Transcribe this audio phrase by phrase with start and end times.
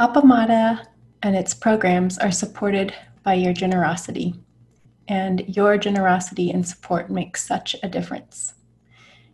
[0.00, 0.86] Appamada
[1.22, 4.34] and its programs are supported by your generosity,
[5.08, 8.54] and your generosity and support makes such a difference.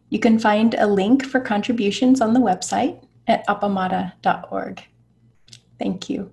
[0.09, 4.83] You can find a link for contributions on the website at appamada.org.
[5.79, 6.33] Thank you.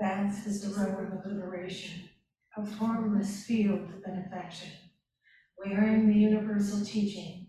[0.00, 2.08] Vast is the road of liberation,
[2.56, 4.68] a formless field of benefaction.
[5.66, 7.48] Wearing the universal teaching,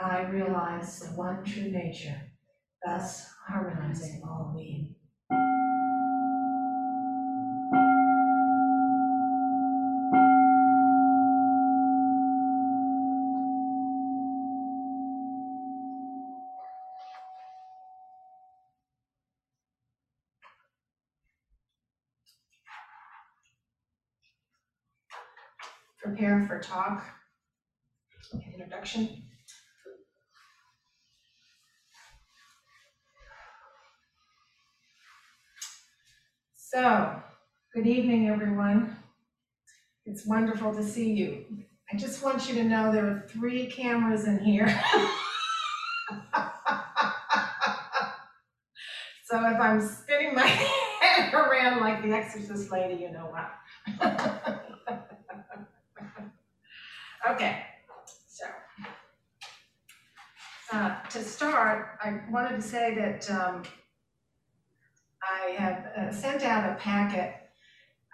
[0.00, 2.20] I realize the one true nature,
[2.84, 4.94] thus harmonizing all being.
[26.04, 27.04] prepare for talk.
[28.46, 29.22] Introduction.
[36.74, 37.22] So,
[37.72, 38.96] good evening, everyone.
[40.06, 41.44] It's wonderful to see you.
[41.92, 44.66] I just want you to know there are three cameras in here.
[49.26, 50.46] So if I'm spinning my
[51.00, 53.52] head around like the exorcist lady, you know what.
[57.30, 57.62] Okay,
[58.28, 58.44] so.
[60.72, 63.62] Uh, to start, I wanted to say that, um,
[65.32, 67.34] I have uh, sent out a packet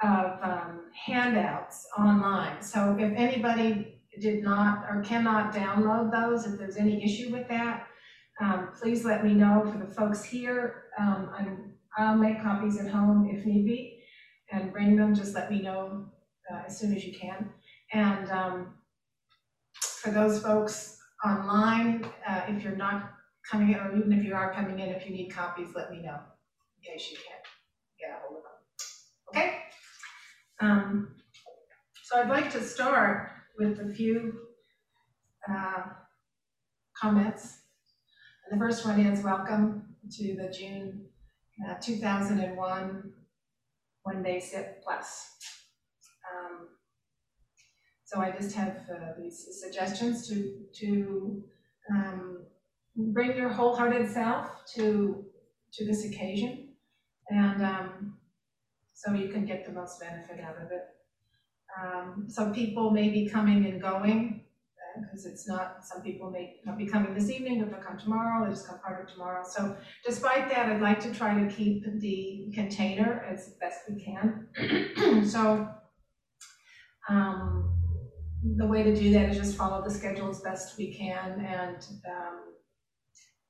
[0.03, 2.63] of, um, handouts online.
[2.63, 7.87] So if anybody did not or cannot download those, if there's any issue with that,
[8.41, 10.85] um, please let me know for the folks here.
[10.99, 14.03] Um, I'm, I'll make copies at home if need be
[14.53, 16.07] and bring them, just let me know,
[16.53, 17.51] uh, as soon as you can.
[17.93, 18.75] And, um,
[20.03, 23.13] for those folks online, uh, if you're not
[23.49, 26.01] coming in, or even if you are coming in, if you need copies, let me
[26.01, 26.19] know,
[26.81, 27.45] case you can't
[27.99, 28.59] get a hold of them.
[29.29, 29.59] Okay?
[30.61, 31.15] Um,
[32.05, 34.41] so I'd like to start with a few,
[35.49, 35.83] uh,
[36.97, 37.61] comments.
[38.45, 41.07] And the first one is welcome to the June,
[41.67, 43.13] uh, two thousand and one
[44.03, 45.37] One Day Sit Plus.
[46.31, 46.69] Um,
[48.05, 51.45] so I just have uh, these suggestions to, to
[51.95, 52.39] um,
[52.97, 55.25] bring your wholehearted self to,
[55.75, 56.70] to this occasion.
[57.31, 58.15] And um,
[58.93, 60.85] so you can get the most benefit out of it.
[61.81, 64.45] Um, some people may be coming and going,
[65.01, 68.45] because it's not, some people may not be coming this evening, but they'll come tomorrow,
[68.45, 69.45] they just come part of tomorrow.
[69.49, 74.49] So despite that, I'd like to try to keep the container as best we can.
[75.31, 75.69] So,
[77.09, 77.77] um,
[78.57, 81.87] the way to do that is just follow the schedule as best we can and,
[82.09, 82.41] um,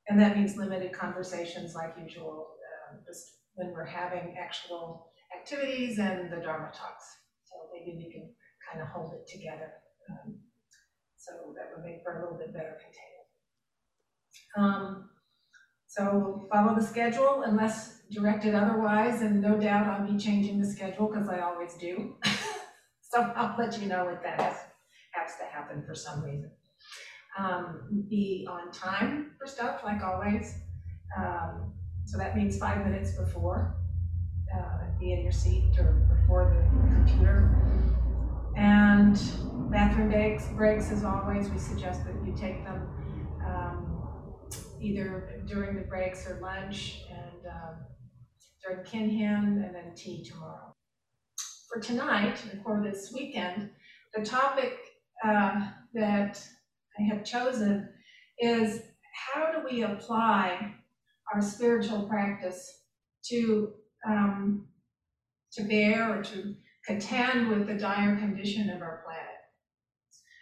[0.08, 2.48] and that means limited conversations like usual,
[2.90, 7.04] uh, just when we're having actual activities and the Dharma talks.
[7.44, 8.30] So maybe we can
[8.70, 9.70] kind of hold it together.
[10.10, 10.38] Um,
[11.16, 13.20] so that would make for a little bit better container.
[14.56, 15.10] Um,
[15.86, 21.08] so follow the schedule unless directed otherwise, and no doubt I'll be changing the schedule
[21.08, 22.16] because I always do.
[23.02, 24.56] so I'll let you know if that has,
[25.12, 26.50] has to happen for some reason.
[27.38, 30.54] Um, be on time for stuff like always.
[31.16, 31.74] Um,
[32.10, 33.76] so that means five minutes before.
[34.52, 37.56] Uh, be in your seat or before the computer.
[38.56, 39.14] And
[39.70, 42.88] bathroom breaks, breaks as always, we suggest that you take them
[43.46, 44.02] um,
[44.80, 47.76] either during the breaks or lunch and um,
[48.66, 50.74] during Kinhin and then tea tomorrow.
[51.68, 53.70] For tonight, for this weekend,
[54.16, 54.76] the topic
[55.24, 56.44] uh, that
[56.98, 57.88] I have chosen
[58.40, 58.82] is
[59.32, 60.74] how do we apply
[61.32, 62.84] our spiritual practice
[63.26, 63.72] to
[64.06, 64.66] um,
[65.52, 66.54] to bear or to
[66.86, 69.26] contend with the dire condition of our planet.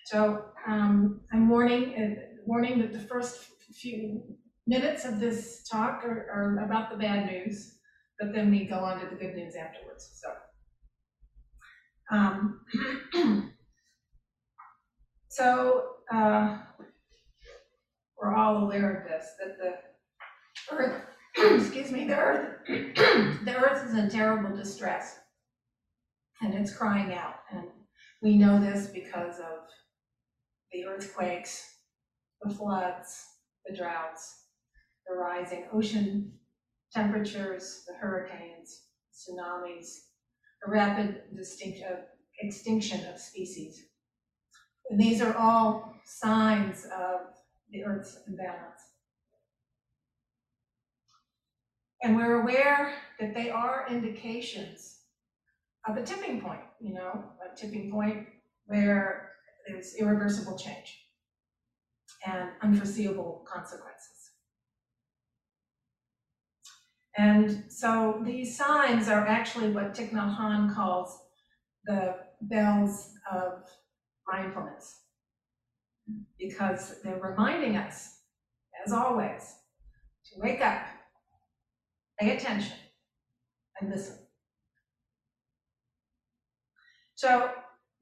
[0.07, 4.23] So um, I'm warning, uh, warning that the first few
[4.67, 7.79] minutes of this talk are, are about the bad news,
[8.19, 10.21] but then we go on to the good news afterwards.
[10.23, 10.33] So,
[12.11, 12.61] um,
[15.29, 16.59] so uh,
[18.21, 19.88] we're all aware of this, that the
[20.71, 21.03] earth,
[21.37, 25.19] excuse me, the earth, the earth is in terrible distress.
[26.41, 27.65] And it's crying out, and
[28.23, 29.69] we know this because of
[30.73, 31.65] the earthquakes,
[32.43, 33.25] the floods,
[33.67, 34.45] the droughts,
[35.09, 36.33] the rising ocean
[36.93, 38.83] temperatures, the hurricanes,
[39.13, 39.97] tsunamis,
[40.65, 41.97] the rapid uh,
[42.41, 43.85] extinction of species.
[44.91, 47.21] And these are all signs of
[47.71, 48.81] the Earth's imbalance.
[52.03, 54.99] And we're aware that they are indications
[55.89, 58.29] of a tipping point, you know, a tipping point
[58.67, 59.33] where
[59.67, 61.05] there's irreversible change
[62.27, 64.31] and unforeseeable consequences.
[67.17, 71.19] And so these signs are actually what Thich Nhat Hanh calls
[71.85, 73.65] the bells of
[74.33, 75.01] mindfulness.
[76.39, 78.21] Because they're reminding us,
[78.87, 79.57] as always,
[80.27, 80.83] to wake up,
[82.19, 82.77] pay attention,
[83.81, 84.17] and listen.
[87.15, 87.51] So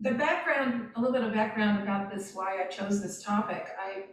[0.01, 3.67] the background, a little bit of background about this, why I chose this topic.
[3.81, 4.05] I,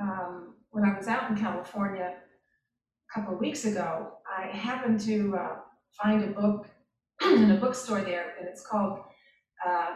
[0.00, 5.36] um, when I was out in California a couple of weeks ago, I happened to
[5.36, 5.56] uh,
[6.00, 6.68] find a book
[7.24, 9.00] in a bookstore there, and it's called
[9.66, 9.94] uh,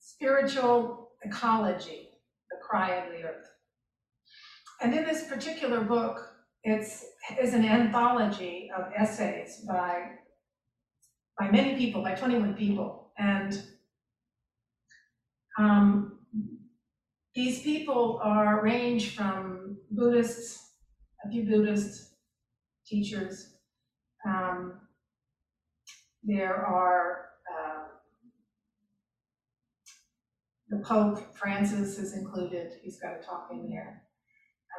[0.00, 2.08] Spiritual Ecology,
[2.50, 3.48] The Cry of the Earth.
[4.80, 6.31] And in this particular book,
[6.64, 7.04] it's
[7.40, 10.10] is an anthology of essays by
[11.38, 13.62] by many people, by 21 people, and
[15.58, 16.18] um,
[17.34, 20.72] these people are range from Buddhists,
[21.24, 22.14] a few Buddhist
[22.86, 23.54] teachers.
[24.26, 24.74] Um,
[26.22, 27.84] there are uh,
[30.68, 32.72] the Pope Francis is included.
[32.82, 34.02] He's got a talk in there.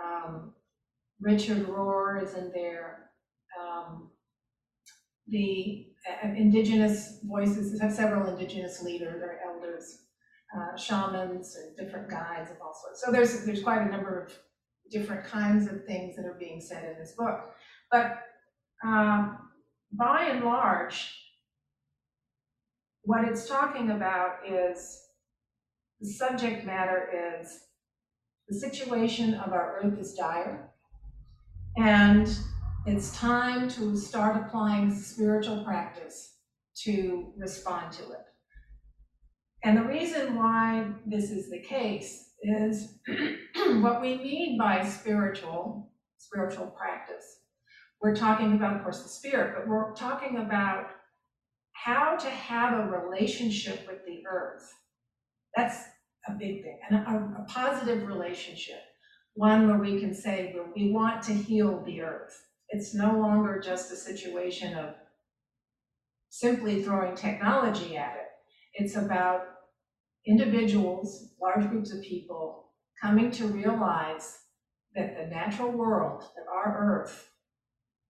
[0.03, 0.53] Um,
[1.23, 3.09] Richard Rohr is in there.
[3.59, 4.09] Um,
[5.27, 5.87] the
[6.23, 9.99] uh, indigenous voices have several indigenous leaders or elders,
[10.55, 13.01] uh, shamans, and different guides of all sorts.
[13.03, 14.33] So there's there's quite a number of
[14.91, 17.39] different kinds of things that are being said in this book.
[17.89, 18.19] But
[18.85, 19.37] um,
[19.93, 21.09] by and large,
[23.03, 24.99] what it's talking about is
[26.01, 27.59] the subject matter is
[28.49, 30.72] the situation of our earth is dire,
[31.77, 32.37] and
[32.85, 36.37] it's time to start applying spiritual practice
[36.83, 38.25] to respond to it.
[39.63, 42.99] And the reason why this is the case is
[43.81, 47.39] what we mean by spiritual spiritual practice.
[48.01, 50.87] We're talking about, of course, the spirit, but we're talking about
[51.73, 54.73] how to have a relationship with the earth.
[55.55, 55.77] That's
[56.27, 58.79] a big thing, and a, a positive relationship,
[59.35, 62.47] one where we can say, we want to heal the earth.
[62.69, 64.95] It's no longer just a situation of
[66.29, 68.29] simply throwing technology at it.
[68.73, 69.45] It's about
[70.25, 72.71] individuals, large groups of people,
[73.01, 74.39] coming to realize
[74.95, 77.29] that the natural world, that our earth,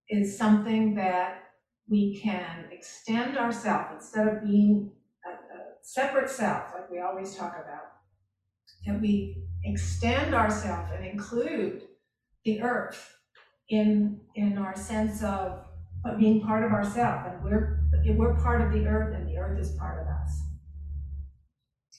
[0.10, 1.44] is something that
[1.90, 4.92] we can extend ourselves instead of being
[5.26, 7.92] a, a separate self, like we always talk about,
[8.86, 11.84] that we extend ourselves and include
[12.46, 13.16] the earth
[13.70, 15.66] in in our sense of,
[16.20, 17.80] being part of ourselves and we're
[18.18, 20.42] we're part of the earth and the earth is part of us.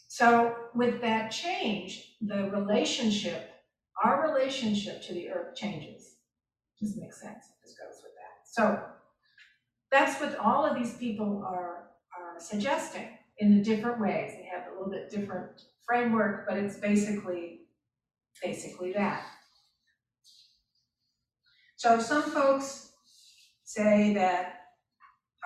[0.08, 3.50] So with that change the relationship
[4.04, 6.16] our relationship to the earth changes.
[6.78, 7.46] Just makes sense?
[7.46, 8.44] It just goes with that.
[8.44, 8.82] So
[9.90, 14.32] that's what all of these people are are suggesting in the different ways.
[14.32, 17.60] They have a little bit different framework but it's basically
[18.42, 19.24] basically that
[21.76, 22.92] so some folks
[23.64, 24.60] say that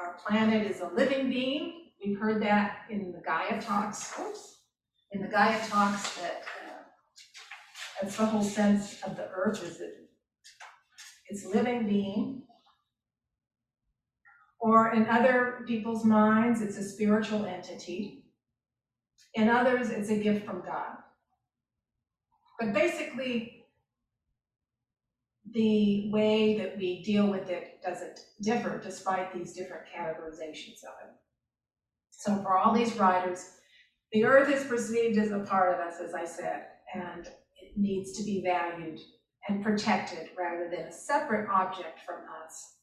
[0.01, 1.91] our planet is a living being.
[2.05, 4.13] We've heard that in the Gaia talks.
[4.21, 4.61] Oops.
[5.11, 6.75] In the Gaia talks that uh,
[8.01, 9.95] that's the whole sense of the earth is that
[11.29, 12.43] it's living being.
[14.61, 18.18] Or in other people's minds, it's a spiritual entity.
[19.35, 20.97] In others, it's a gift from God.
[22.59, 23.67] But basically,
[25.53, 31.15] the way that we deal with it doesn't differ despite these different categorizations of it.
[32.11, 33.53] So for all these writers,
[34.13, 38.13] the earth is perceived as a part of us, as I said, and it needs
[38.19, 39.01] to be valued
[39.49, 42.75] and protected rather than a separate object from us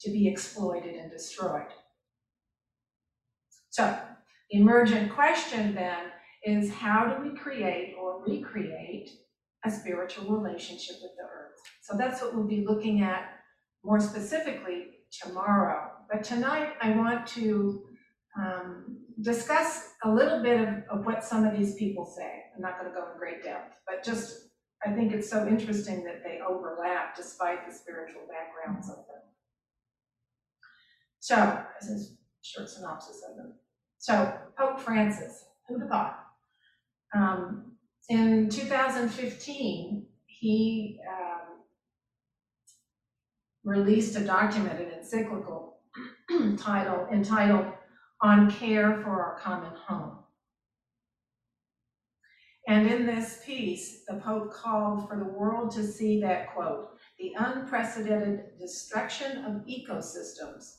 [0.00, 1.72] to be exploited and destroyed.
[3.70, 3.98] So
[4.50, 6.04] emergent question then
[6.44, 9.10] is how do we create or recreate
[9.64, 11.58] a spiritual relationship with the earth.
[11.82, 13.30] So that's what we'll be looking at
[13.84, 14.86] more specifically
[15.22, 15.90] tomorrow.
[16.10, 17.82] But tonight, I want to
[18.38, 22.44] um, discuss a little bit of, of what some of these people say.
[22.54, 24.48] I'm not going to go in great depth, but just
[24.86, 29.22] I think it's so interesting that they overlap despite the spiritual backgrounds of them.
[31.18, 33.54] So, this is a short synopsis of them.
[34.08, 36.18] So, Pope Francis, who'd have thought?
[37.14, 37.72] Um,
[38.08, 41.58] in 2015, he um,
[43.64, 45.80] released a document, an encyclical
[46.56, 47.66] title entitled
[48.22, 50.20] On Care for Our Common Home.
[52.66, 57.34] And in this piece, the Pope called for the world to see that, quote, the
[57.38, 60.78] unprecedented destruction of ecosystems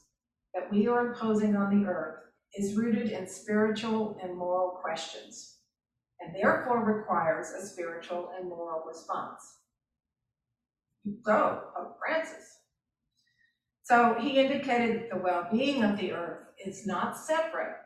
[0.55, 5.57] that we are imposing on the earth is rooted in spiritual and moral questions,
[6.19, 9.41] and therefore requires a spiritual and moral response.
[11.23, 12.57] Go, Pope Francis.
[13.83, 17.77] So he indicated that the well being of the earth is not separate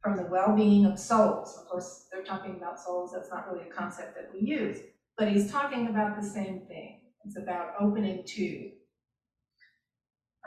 [0.00, 1.58] from the well-being of souls.
[1.58, 4.78] Of course, they're talking about souls, that's not really a concept that we use,
[5.16, 7.00] but he's talking about the same thing.
[7.24, 8.70] It's about opening to.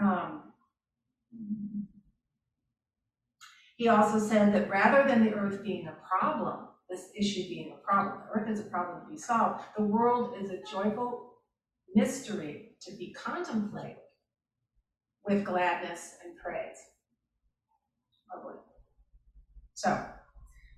[0.01, 0.44] Um,
[3.81, 7.83] he also said that rather than the earth being a problem, this issue being a
[7.83, 11.33] problem, the earth is a problem to be solved, the world is a joyful
[11.95, 13.97] mystery to be contemplated
[15.25, 16.77] with gladness and praise.
[18.31, 18.59] Lovely.
[19.73, 20.00] So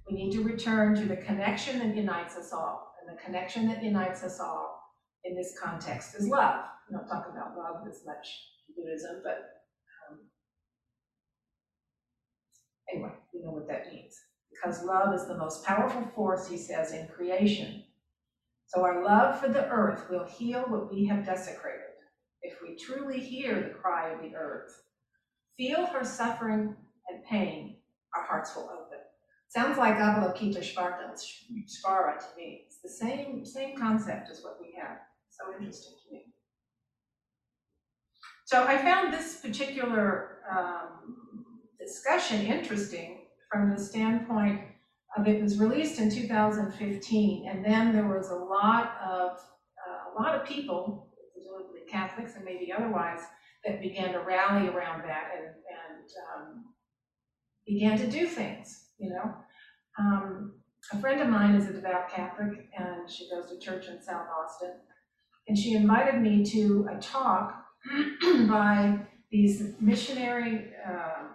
[0.10, 2.94] we need to return to the connection that unites us all.
[3.02, 4.80] And the connection that unites us all
[5.26, 6.64] in this context is love.
[6.90, 8.26] We don't talk about love as much
[8.70, 9.40] in Buddhism, but
[10.10, 10.20] um,
[12.92, 14.16] anyway, we know what that means.
[14.52, 17.84] Because love is the most powerful force, he says, in creation.
[18.68, 21.82] So our love for the earth will heal what we have desecrated.
[22.42, 24.84] If we truly hear the cry of the earth,
[25.58, 26.76] feel her suffering
[27.10, 27.78] and pain,
[28.16, 29.00] our hearts will open.
[29.50, 32.66] Sounds like Avalokiteshvara to me.
[32.66, 34.98] It's the same, same concept as what we have.
[35.30, 36.34] So interesting to me.
[38.46, 41.18] So I found this particular um,
[41.84, 43.22] discussion interesting
[43.52, 44.62] from the standpoint
[45.18, 50.22] of it was released in 2015, and then there was a lot of uh, a
[50.22, 53.20] lot of people, presumably Catholics and maybe otherwise,
[53.66, 56.66] that began to rally around that and, and um,
[57.66, 59.34] began to do things, you know.
[60.00, 60.54] Um,
[60.92, 64.28] a friend of mine is a devout Catholic and she goes to church in South
[64.38, 64.74] Austin.
[65.48, 67.64] And she invited me to a talk
[68.48, 69.00] by
[69.32, 71.28] these missionary uh,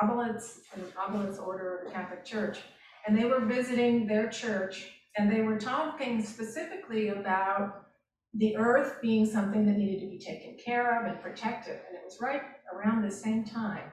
[0.00, 2.58] from the Oblates Order of the Catholic Church.
[3.06, 7.86] And they were visiting their church and they were talking specifically about
[8.34, 11.74] the earth being something that needed to be taken care of and protected.
[11.74, 12.42] And it was right
[12.74, 13.92] around the same time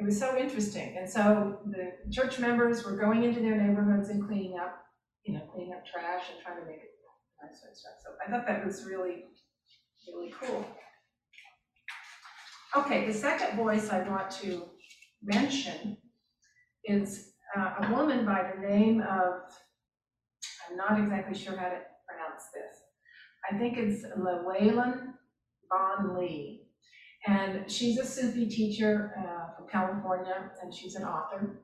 [0.00, 0.96] it was so interesting.
[0.98, 4.82] And so the church members were going into their neighborhoods and cleaning up,
[5.24, 6.90] you know, cleaning up trash and trying to make it
[7.42, 7.92] nicer and stuff.
[8.02, 9.24] So I thought that was really,
[10.08, 10.66] really cool.
[12.76, 14.69] Okay, the second voice I want to
[15.22, 15.96] mention
[16.84, 19.42] is uh, a woman by the name of,
[20.68, 22.80] I'm not exactly sure how to pronounce this.
[23.50, 25.14] I think it's Llewellyn
[25.70, 26.62] Vaughan-Lee.
[27.26, 31.60] And she's a Sufi teacher uh, from California, and she's an author.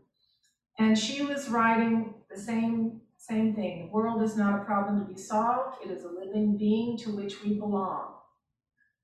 [0.79, 3.87] And she was writing the same same thing.
[3.87, 5.79] The world is not a problem to be solved.
[5.83, 8.13] It is a living being to which we belong.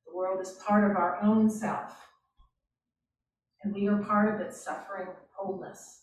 [0.06, 1.96] The world is part of our own self,
[3.62, 6.02] and we are part of its suffering wholeness.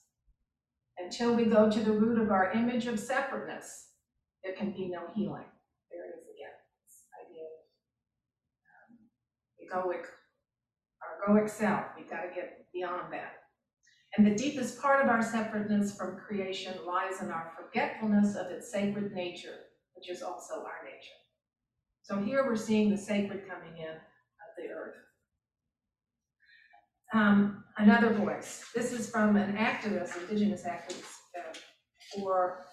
[0.97, 3.87] Until we go to the root of our image of separateness,
[4.43, 5.45] there can be no healing.
[5.91, 7.43] There it is again, this idea
[9.71, 10.05] of um, egoic
[11.27, 11.85] egoic self.
[11.97, 13.33] We've got to get beyond that.
[14.17, 18.71] And the deepest part of our separateness from creation lies in our forgetfulness of its
[18.71, 19.55] sacred nature,
[19.93, 21.19] which is also our nature.
[22.01, 24.95] So here we're seeing the sacred coming in of the earth.
[27.13, 28.65] Um, another voice.
[28.75, 31.57] This is from an activist, indigenous activist, uh,
[32.13, 32.65] for,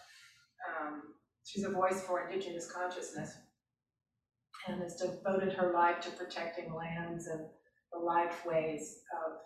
[0.68, 1.02] um,
[1.44, 3.32] she's a voice for indigenous consciousness
[4.68, 7.46] and has devoted her life to protecting lands and
[7.92, 9.38] the lifeways of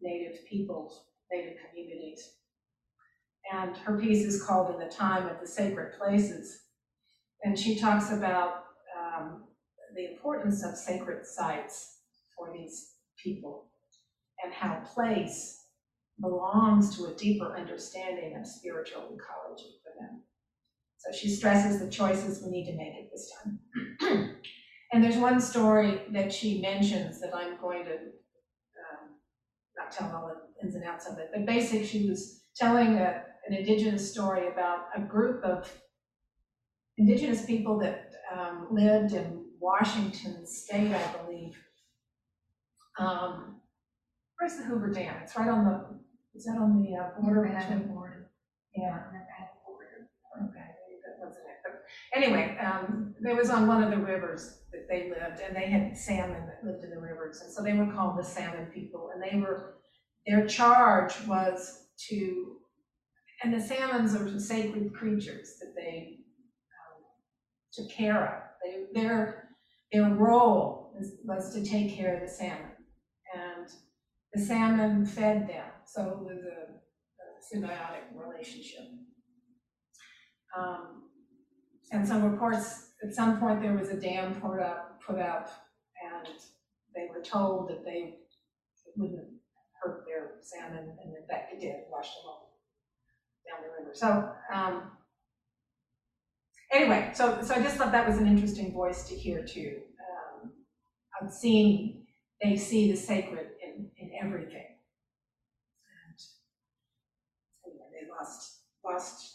[0.00, 2.36] Native peoples, Native communities.
[3.52, 6.62] And her piece is called In the Time of the Sacred Places.
[7.42, 8.64] And she talks about
[8.98, 9.44] um,
[9.94, 11.98] the importance of sacred sites
[12.34, 13.66] for these people
[14.42, 15.66] and how place
[16.20, 20.22] belongs to a deeper understanding of spiritual ecology for them.
[20.98, 24.40] So she stresses the choices we need to make at this time.
[24.92, 29.16] And there's one story that she mentions that I'm going to, um,
[29.76, 33.24] not tell all the ins and outs of it, but basically she was telling a,
[33.48, 35.68] an indigenous story about a group of
[36.96, 41.56] indigenous people that, um, lived in Washington State, I believe.
[42.96, 43.62] Um,
[44.38, 45.16] where's the Hoover Dam?
[45.22, 45.86] It's right on the,
[46.38, 47.88] is that on the uh, border between?
[48.76, 48.98] Yeah.
[50.36, 54.58] Okay, maybe that wasn't it, but anyway, um, it was on one of the rivers
[54.72, 57.72] that they lived, and they had salmon that lived in the rivers, and so they
[57.72, 59.76] were called the salmon people, and they were,
[60.26, 62.56] their charge was to,
[63.42, 66.18] and the salmons are sacred creatures that they,
[66.74, 67.04] um,
[67.72, 68.42] took care of.
[68.64, 69.50] They, their,
[69.92, 72.72] their role is, was to take care of the salmon,
[74.34, 76.74] the salmon fed them, so it was a
[77.24, 78.82] a symbiotic relationship.
[80.56, 81.10] Um,
[81.92, 85.50] and some reports, at some point, there was a dam put up, put up,
[86.02, 86.34] and
[86.94, 88.16] they were told that they
[88.96, 89.28] wouldn't
[89.82, 92.60] hurt their salmon, and in fact, it did, washed them all
[93.46, 93.94] down the river.
[93.94, 94.92] So, um,
[96.72, 99.80] anyway, so, so I just thought that was an interesting voice to hear too.
[100.00, 100.52] Um,
[101.20, 102.06] I've seen,
[102.42, 104.78] they see the sacred in, in everything.
[106.06, 106.18] And
[107.66, 109.34] anyway, they lost, lost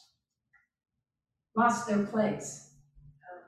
[1.56, 2.72] lost their place.
[3.28, 3.44] Um,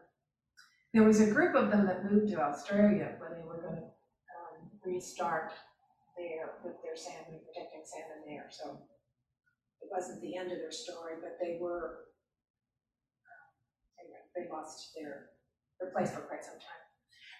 [0.93, 4.69] There was a group of them that moved to Australia when they were gonna um,
[4.83, 5.53] restart
[6.17, 8.83] there with their salmon, protecting salmon there, so
[9.81, 12.11] it wasn't the end of their story, but they were,
[13.25, 15.29] uh, anyway, they lost their,
[15.79, 16.83] their place for quite some time.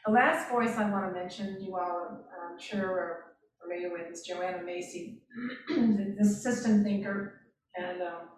[0.06, 3.31] The last voice I want to mention, you all I'm sure are
[3.62, 5.22] familiar with, is Joanna Macy,
[5.70, 7.42] the system thinker
[7.76, 8.30] and um,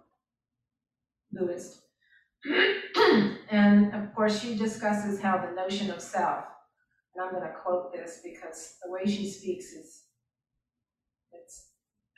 [1.32, 1.82] Buddhist.
[3.50, 6.46] And of course, she discusses how the notion of self,
[7.16, 10.04] and I'm gonna quote this because the way she speaks is,
[11.32, 11.70] it's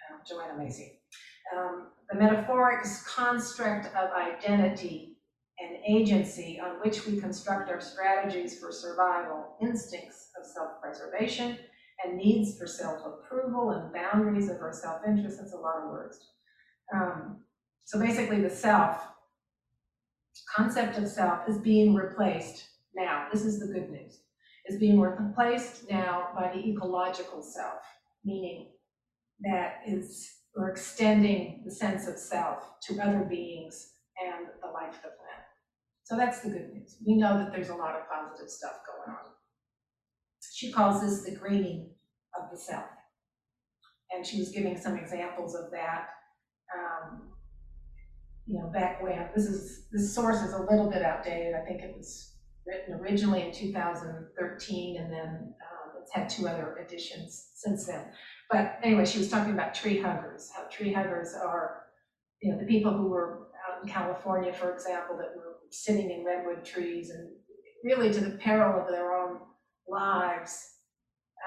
[0.09, 0.99] uh, Joanna Macy.
[1.55, 5.17] Um, the metaphoric construct of identity
[5.59, 11.57] and agency on which we construct our strategies for survival, instincts of self-preservation,
[12.03, 16.19] and needs for self-approval and boundaries of our self-interest, that's a lot of words.
[16.93, 17.37] Um,
[17.85, 19.01] so basically, the self
[20.55, 24.21] concept of self is being replaced now, this is the good news,
[24.67, 27.81] is being replaced now by the ecological self,
[28.23, 28.67] meaning
[29.41, 33.91] that is, we're extending the sense of self to other beings
[34.23, 35.45] and the life of the planet.
[36.03, 36.97] So that's the good news.
[37.05, 39.34] We know that there's a lot of positive stuff going on.
[40.55, 41.89] She calls this the greening
[42.39, 42.85] of the self.
[44.11, 46.07] And she was giving some examples of that.
[46.73, 47.33] Um,
[48.47, 51.81] you know, back when, this is, this source is a little bit outdated, I think
[51.81, 56.77] it was written originally in two thousand thirteen, and then, um, it's had two other
[56.77, 58.05] editions since then.
[58.49, 61.87] But anyway, she was talking about tree huggers, how tree huggers are,
[62.41, 66.23] you know, the people who were out in California, for example, that were sitting in
[66.23, 67.29] redwood trees and
[67.83, 69.39] really to the peril of their own
[69.87, 70.81] lives,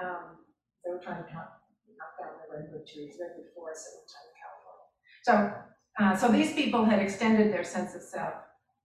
[0.02, 0.44] um,
[0.84, 1.62] they were trying to knock,
[1.96, 4.04] knock down the redwood trees, redwood forests in
[4.38, 4.86] California.
[5.22, 8.34] So uh, so these people had extended their sense of self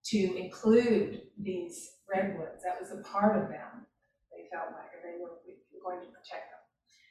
[0.05, 2.63] to include these redwoods.
[2.63, 3.85] That was a part of them.
[4.31, 6.59] They felt like, or they were, we were going to protect them.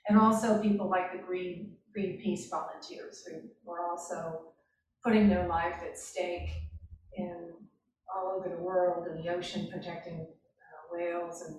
[0.08, 4.54] And also people like the Green Greenpeace volunteers who were also
[5.04, 6.50] putting their life at stake
[7.16, 7.52] in
[8.12, 11.56] all over the world in the ocean, protecting uh, whales and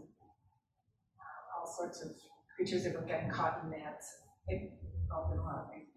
[1.63, 2.11] all sorts of
[2.55, 4.07] creatures that were getting caught in nets.
[4.47, 4.71] They
[5.01, 5.87] involved in a lot of things.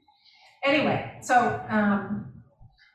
[0.65, 2.33] Anyway, so um,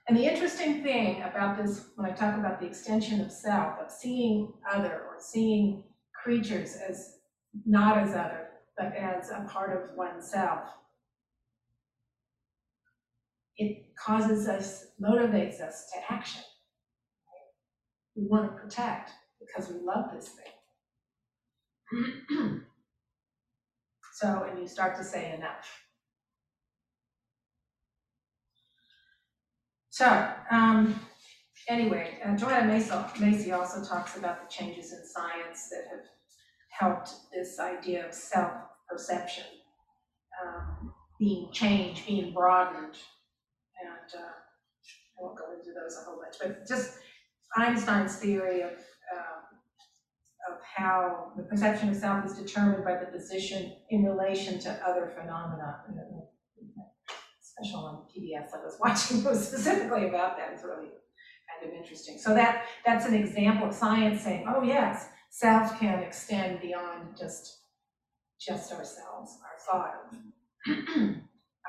[0.07, 3.91] and the interesting thing about this, when I talk about the extension of self, of
[3.91, 5.83] seeing other or seeing
[6.23, 7.19] creatures as
[7.65, 10.61] not as other, but as a part of oneself,
[13.57, 16.41] it causes us, motivates us to action.
[18.15, 20.53] We want to protect because we love this thing.
[24.13, 25.83] so, and you start to say enough.
[29.89, 30.99] So, um,
[31.67, 36.05] anyway, uh, Joanna Macy, also talks about the changes in science that have
[36.69, 39.45] helped this idea of self-perception
[40.41, 42.95] um, being changed, being broadened.
[43.81, 46.93] And uh, I won't go into those a whole bunch, but just
[47.57, 49.40] Einstein's theory of, um,
[50.51, 55.11] of how the perception of self is determined by the position in relation to other
[55.15, 55.81] phenomena
[57.61, 60.51] special on PBS I was watching was specifically about that.
[60.53, 62.17] It's really kind of interesting.
[62.17, 67.59] So that, that's an example of science saying, oh yes, self can extend beyond just,
[68.39, 69.93] just ourselves, our thought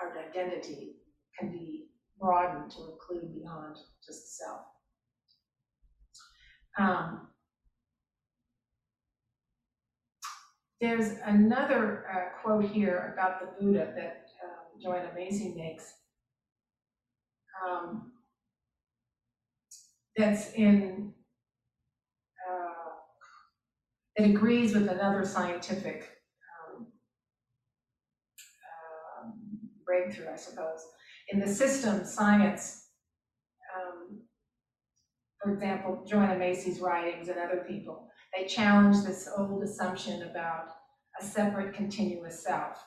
[0.00, 0.96] our identity
[1.38, 4.60] can be broadened to include beyond just self.
[6.78, 7.28] Um,
[10.82, 15.94] there's another uh, quote here about the Buddha that um, Joanna Macy makes.
[17.64, 18.10] Um,
[20.16, 21.14] that's in,
[22.50, 22.90] uh,
[24.16, 26.10] it agrees with another scientific
[26.50, 26.88] um,
[29.22, 29.34] um,
[29.86, 30.84] breakthrough, I suppose.
[31.28, 32.88] In the system science,
[33.76, 34.22] um,
[35.40, 40.68] for example, Joanna Macy's writings and other people, they challenge this old assumption about
[41.20, 42.84] a separate continuous self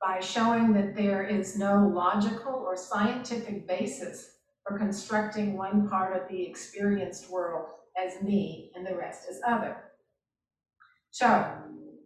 [0.00, 6.28] by showing that there is no logical or scientific basis for constructing one part of
[6.28, 9.76] the experienced world as me and the rest as other.
[11.10, 11.52] So,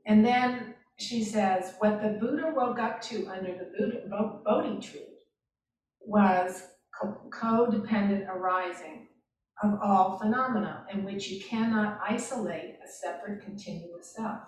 [0.07, 5.07] and then she says, what the Buddha woke up to under the Buddha Bodhi tree
[6.01, 6.65] was
[6.99, 9.09] co- codependent arising
[9.63, 14.41] of all phenomena in which you cannot isolate a separate continuous self.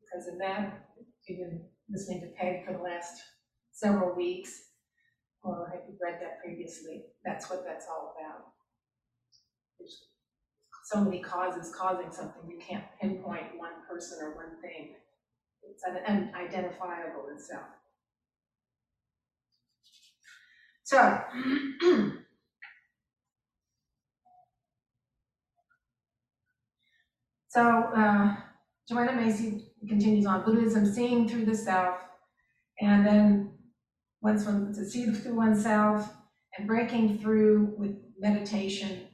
[0.00, 0.88] Because in that,
[1.26, 3.20] you've been listening to Peg for the last
[3.72, 4.70] several weeks,
[5.42, 7.04] or have you read that previously?
[7.24, 8.52] That's what that's all about.
[9.78, 10.04] There's
[10.84, 14.94] so many causes causing something, you can't pinpoint one person or one thing.
[15.62, 17.66] It's un- unidentifiable itself.
[20.84, 21.20] So,
[27.52, 27.60] so,
[27.94, 28.34] uh,
[28.88, 31.98] Joanna Macy continues on, Buddhism seeing through the self,
[32.80, 33.52] and then
[34.22, 36.08] once one, to see through oneself,
[36.56, 39.08] and breaking through with meditation,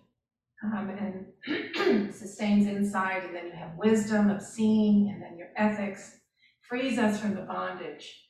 [0.62, 6.18] um, and sustains insight, and then you have wisdom of seeing, and then your ethics,
[6.60, 8.28] frees us from the bondage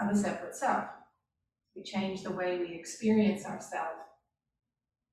[0.00, 0.84] of a separate self.
[1.74, 4.06] We change the way we experience ourselves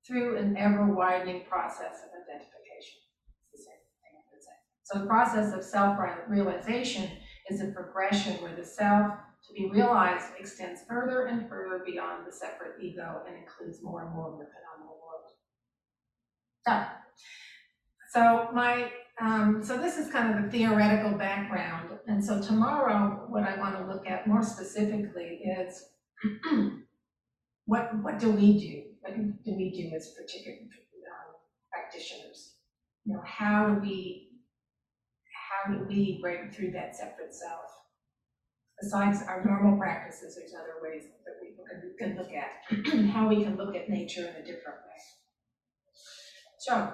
[0.05, 2.99] through an ever widening process of identification.
[3.39, 4.57] It's the same thing I would say.
[4.83, 7.09] So the process of self-realization
[7.49, 9.13] is a progression where the self
[9.47, 14.15] to be realized extends further and further beyond the separate ego and includes more and
[14.15, 15.31] more of the phenomenal world.
[16.65, 16.85] So,
[18.13, 21.89] so my, um, so this is kind of the theoretical background.
[22.07, 25.89] And so tomorrow, what I want to look at more specifically is
[27.65, 28.83] what, what do we do?
[29.01, 31.35] What do we do as particular um,
[31.69, 32.53] practitioners?
[33.05, 34.29] You know, how do we,
[35.53, 37.65] how do we break through that separate self?
[38.81, 43.55] Besides our normal practices, there's other ways that we can, look at, how we can
[43.55, 45.01] look at nature in a different way.
[46.59, 46.93] So,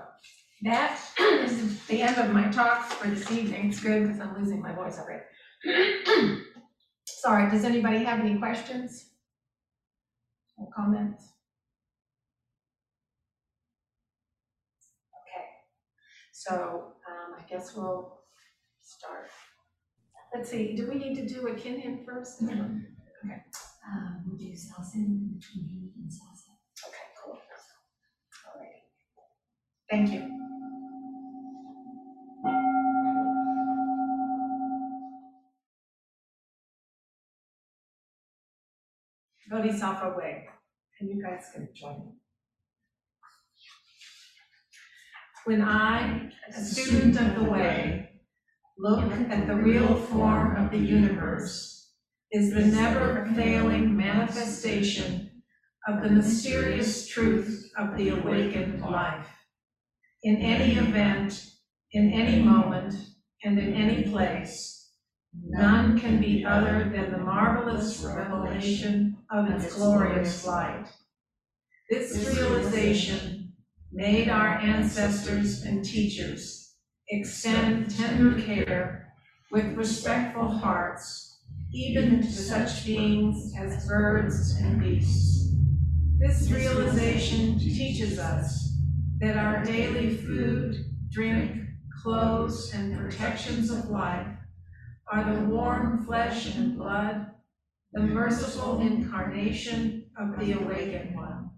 [0.63, 3.69] that is the end of my talk for this evening.
[3.69, 5.23] It's good because I'm losing my voice already.
[7.05, 9.11] Sorry, does anybody have any questions?
[10.57, 11.23] Or comments?
[15.15, 15.45] Okay,
[16.33, 18.18] so, um, I guess we'll
[18.89, 19.30] start.
[20.34, 22.41] Let's see, do we need to do a Kinhin first?
[22.43, 22.56] Okay,
[23.88, 26.52] Um, we'll do salsa in between and salsa.
[26.88, 27.34] Okay, cool.
[27.34, 28.82] All right.
[29.89, 30.36] Thank you.
[39.49, 40.47] Bodhisattva way,
[40.99, 42.12] and you guys can join me.
[45.45, 48.18] When I, a student of the way,
[48.79, 51.91] look at the real form of the universe,
[52.31, 55.43] is the never failing manifestation
[55.87, 59.27] of the mysterious truth of the awakened life.
[60.23, 61.45] In any event,
[61.91, 62.95] in any moment,
[63.43, 64.91] and in any place,
[65.33, 70.85] none can be other than the marvelous revelation of its glorious light.
[71.89, 73.53] This realization
[73.91, 76.68] made our ancestors and teachers
[77.09, 79.13] extend tender care
[79.51, 81.39] with respectful hearts,
[81.73, 85.51] even to such beings as birds and beasts.
[86.19, 88.73] This realization teaches us
[89.19, 90.75] that our daily food,
[91.11, 91.61] drink,
[92.03, 94.27] clothes, and protections of life
[95.11, 97.31] are the warm flesh and blood,
[97.93, 101.49] the merciful incarnation of the awakened one.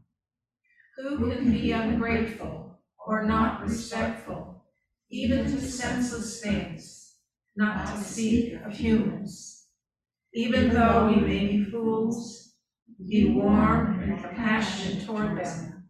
[0.97, 4.50] Who can be ungrateful or not respectful,
[5.11, 7.15] even to senseless things,
[7.55, 9.67] not to seek of humans?
[10.33, 12.53] Even though we may be fools,
[13.09, 15.89] be warm and compassionate toward them.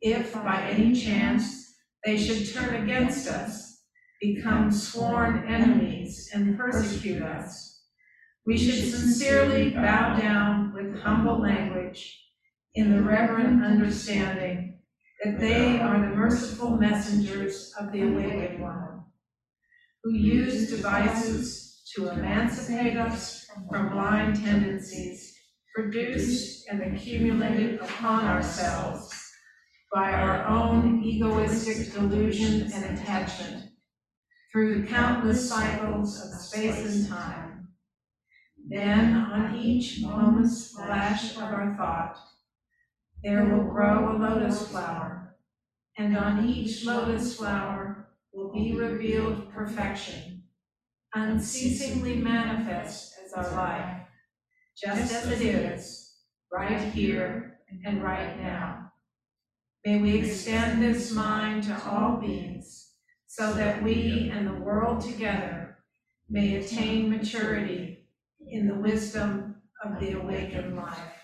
[0.00, 1.74] If by any chance
[2.04, 3.82] they should turn against us,
[4.20, 7.82] become sworn enemies and persecute us,
[8.46, 12.24] we should sincerely bow down with humble language
[12.74, 14.67] in the reverent understanding
[15.22, 19.02] that they are the merciful messengers of the awakened one,
[20.02, 25.34] who use devices to emancipate us from blind tendencies
[25.74, 29.12] produced and accumulated upon ourselves
[29.92, 33.70] by our own egoistic delusion and attachment
[34.52, 37.68] through the countless cycles of space and time.
[38.68, 42.18] Then on each moment's flash of our thought,
[43.22, 45.36] there will grow a lotus flower,
[45.96, 50.44] and on each lotus flower will be revealed perfection,
[51.14, 54.02] unceasingly manifest as our life,
[54.76, 56.16] just as it is,
[56.52, 58.92] right here and right now.
[59.84, 62.90] May we extend this mind to all beings,
[63.26, 65.78] so that we and the world together
[66.28, 68.06] may attain maturity
[68.46, 71.18] in the wisdom of the awakened life.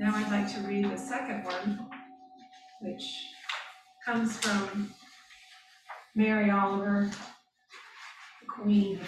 [0.00, 1.86] Now I'd like to read the second one,
[2.80, 3.26] which
[4.06, 4.90] comes from
[6.14, 7.10] Mary Oliver,
[8.40, 9.00] the queen,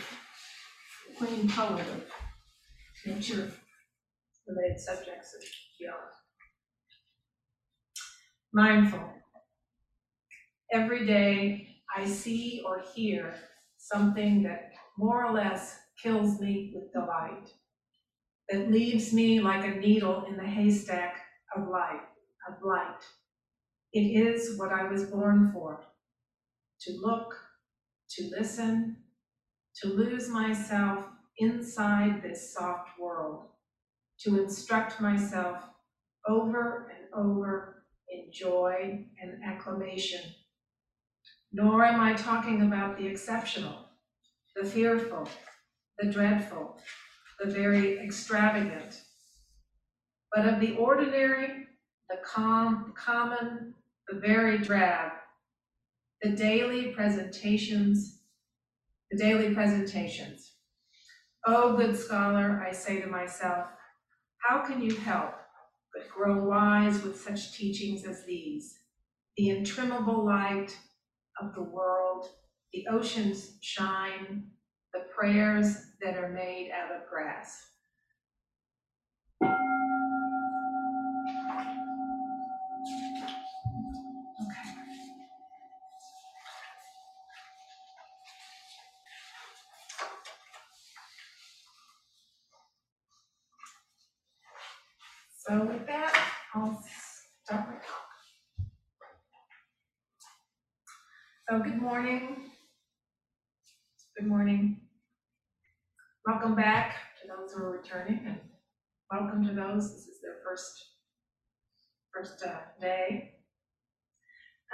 [1.16, 2.04] queen poet of
[3.06, 3.50] nature
[4.46, 5.42] related subjects of
[5.80, 5.96] beyond.
[8.52, 9.08] Mindful.
[10.70, 13.34] Every day I see or hear
[13.78, 17.54] something that more or less kills me with delight
[18.48, 21.16] that leaves me like a needle in the haystack
[21.56, 22.02] of light,
[22.48, 23.00] of light.
[23.92, 25.80] It is what I was born for,
[26.82, 27.34] to look,
[28.10, 28.96] to listen,
[29.82, 31.04] to lose myself
[31.38, 33.48] inside this soft world,
[34.20, 35.62] to instruct myself
[36.28, 40.20] over and over in joy and acclamation.
[41.52, 43.76] Nor am I talking about the exceptional,
[44.54, 45.28] the fearful,
[45.98, 46.78] the dreadful,
[47.38, 49.02] the very extravagant,
[50.34, 51.66] but of the ordinary,
[52.08, 53.74] the calm, the common,
[54.08, 55.12] the very drab,
[56.22, 58.20] the daily presentations,
[59.10, 60.52] the daily presentations.
[61.46, 63.66] Oh, good scholar, I say to myself,
[64.38, 65.34] how can you help
[65.94, 68.78] but grow wise with such teachings as these?
[69.36, 70.76] The intrimmable light
[71.40, 72.28] of the world,
[72.72, 74.44] the ocean's shine,
[74.96, 77.66] the prayers that are made out of grass.
[107.96, 108.40] Returning and
[109.10, 110.72] welcome to those, this is their first,
[112.12, 113.34] first uh, day.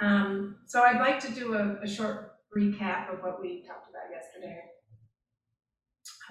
[0.01, 4.11] Um, So I'd like to do a, a short recap of what we talked about
[4.11, 4.59] yesterday.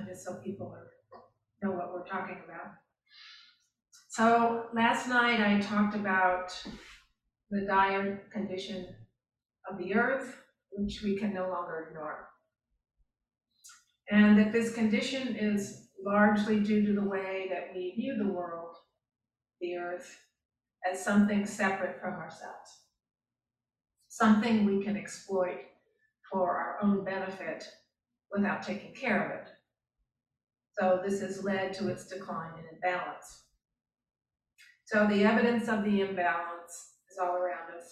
[0.00, 0.90] uh, Just so people are,
[1.62, 2.72] know what we're talking about.
[4.10, 6.52] So last night I talked about
[7.50, 8.86] the dire condition
[9.70, 10.36] of the earth,
[10.72, 12.28] which we can no longer ignore.
[14.10, 18.76] And that this condition is largely due to the way that we view the world,
[19.60, 20.18] the earth,
[20.90, 22.80] as something separate from ourselves.
[24.08, 25.60] Something we can exploit
[26.30, 27.64] for our own benefit
[28.30, 29.52] without taking care of it.
[30.78, 33.44] So this has led to its decline and imbalance.
[34.84, 37.84] So the evidence of the imbalance is all around us.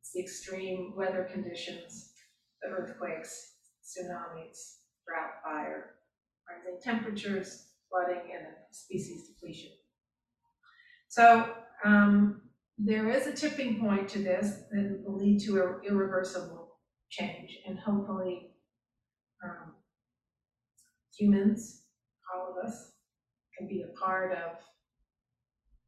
[0.00, 2.12] It's the extreme weather conditions,
[2.60, 5.94] the earthquakes, tsunamis, drought, fire,
[6.52, 9.70] rising temperatures, flooding, and species depletion.
[11.08, 11.52] So
[11.84, 12.42] um,
[12.78, 16.76] there is a tipping point to this that will lead to ir- irreversible
[17.10, 18.50] change, and hopefully
[19.44, 19.74] um,
[21.16, 21.82] humans,
[22.34, 22.92] all of us,
[23.58, 24.56] can be a part of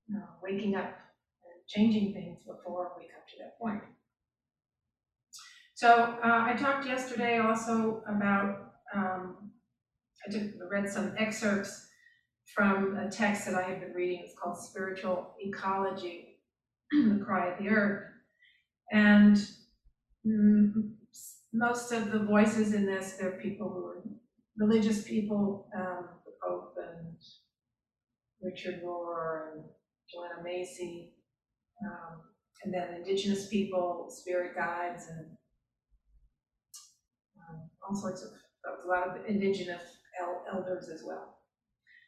[0.06, 3.82] you know, waking up and changing things before we come to that point.
[5.74, 9.50] So uh, I talked yesterday also about um,
[10.26, 10.38] I
[10.70, 11.86] read some excerpts
[12.54, 14.22] from a text that I have been reading.
[14.24, 16.40] It's called Spiritual Ecology,
[16.92, 18.04] The Cry of the Earth.
[18.90, 19.36] And
[20.26, 20.72] mm,
[21.52, 24.02] most of the voices in this, they're people who are
[24.56, 27.16] religious people, um, the Pope and
[28.40, 29.64] Richard Rohr and
[30.10, 31.12] Joanna Macy,
[31.84, 32.20] um,
[32.64, 35.26] and then indigenous people, spirit guides, and
[37.38, 38.30] um, all sorts of,
[38.84, 39.82] a lot of indigenous
[40.52, 41.38] elders as well.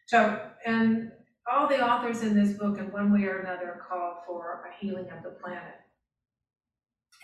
[0.06, 1.12] So, and
[1.50, 5.08] all the authors in this book, in one way or another, call for a healing
[5.10, 5.74] of the planet.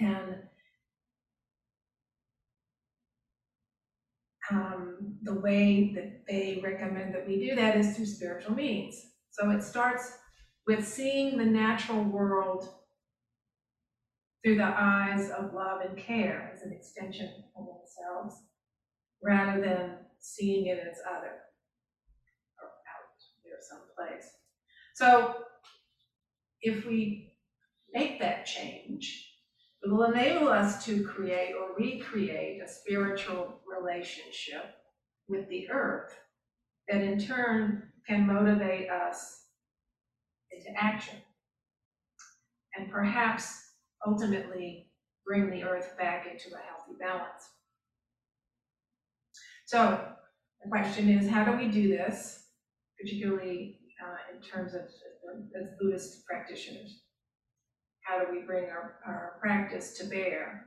[0.01, 0.37] And
[4.51, 9.01] um, the way that they recommend that we do that is through spiritual means.
[9.31, 10.12] So it starts
[10.66, 12.68] with seeing the natural world
[14.45, 18.42] through the eyes of love and care as an extension of themselves,
[19.23, 21.35] rather than seeing it as other
[22.61, 23.12] or out
[23.44, 24.30] there someplace.
[24.94, 25.35] So
[26.62, 27.35] if we
[27.92, 29.28] make that change,
[29.82, 34.76] it will enable us to create or recreate a spiritual relationship
[35.28, 36.16] with the earth
[36.88, 39.46] that in turn can motivate us
[40.52, 41.16] into action.
[42.76, 43.61] And perhaps
[44.06, 44.88] ultimately
[45.26, 47.48] bring the earth back into a healthy balance.
[49.72, 49.98] So
[50.62, 52.48] the question is, how do we do this,
[53.00, 57.04] particularly uh, in terms of as Buddhist practitioners?
[58.02, 60.66] How do we bring our, our practice to bear?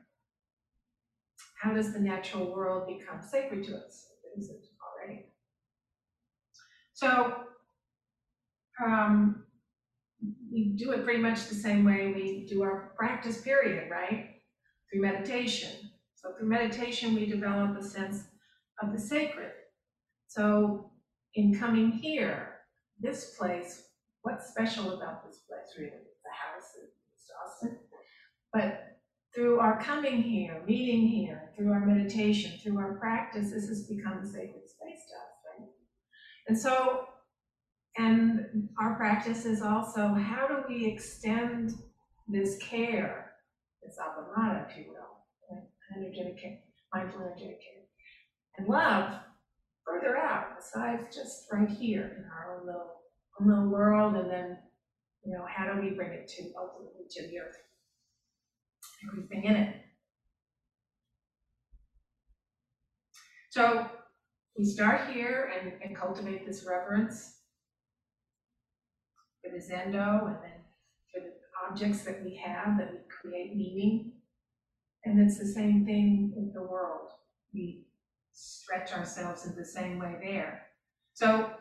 [1.62, 4.08] How does the natural world become sacred to us?
[4.36, 5.26] Is it already?
[6.94, 7.36] So,
[8.84, 9.44] um,
[10.52, 14.42] we do it pretty much the same way we do our practice period, right?
[14.90, 15.92] Through meditation.
[16.16, 18.24] So through meditation, we develop a sense
[18.82, 19.52] of the sacred.
[20.28, 20.92] So
[21.36, 22.62] in coming here,
[23.00, 23.84] this place,
[24.22, 25.92] what's special about this place really?
[25.92, 27.78] The house in East Austin.
[28.54, 29.00] But
[29.34, 34.20] through our coming here, meeting here, through our meditation, through our practice, this has become
[34.20, 35.70] a sacred space to us, right?
[36.48, 37.08] And so
[37.98, 41.74] and our practice is also how do we extend
[42.28, 43.32] this care,
[43.82, 45.64] this appamada, if you will,
[45.96, 46.60] energetic care,
[46.94, 47.84] mindful energetic care,
[48.58, 49.14] and love
[49.86, 53.02] further out, besides just right here in our own little,
[53.40, 54.58] own little world, and then,
[55.24, 57.58] you know, how do we bring it to ultimately to the earth?
[59.12, 59.76] Everything in it.
[63.50, 63.88] So
[64.58, 67.38] we start here and, and cultivate this reverence
[69.42, 70.60] for the Zendo and then
[71.14, 71.34] for the
[71.66, 74.14] objects that we have that we create meaning.
[75.06, 77.12] And it's the same thing with the world.
[77.54, 77.86] We
[78.36, 80.68] stretch ourselves in the same way there.
[81.14, 81.52] So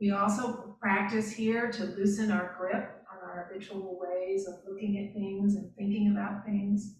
[0.00, 5.14] we also practice here to loosen our grip on our habitual ways of looking at
[5.14, 6.96] things and thinking about things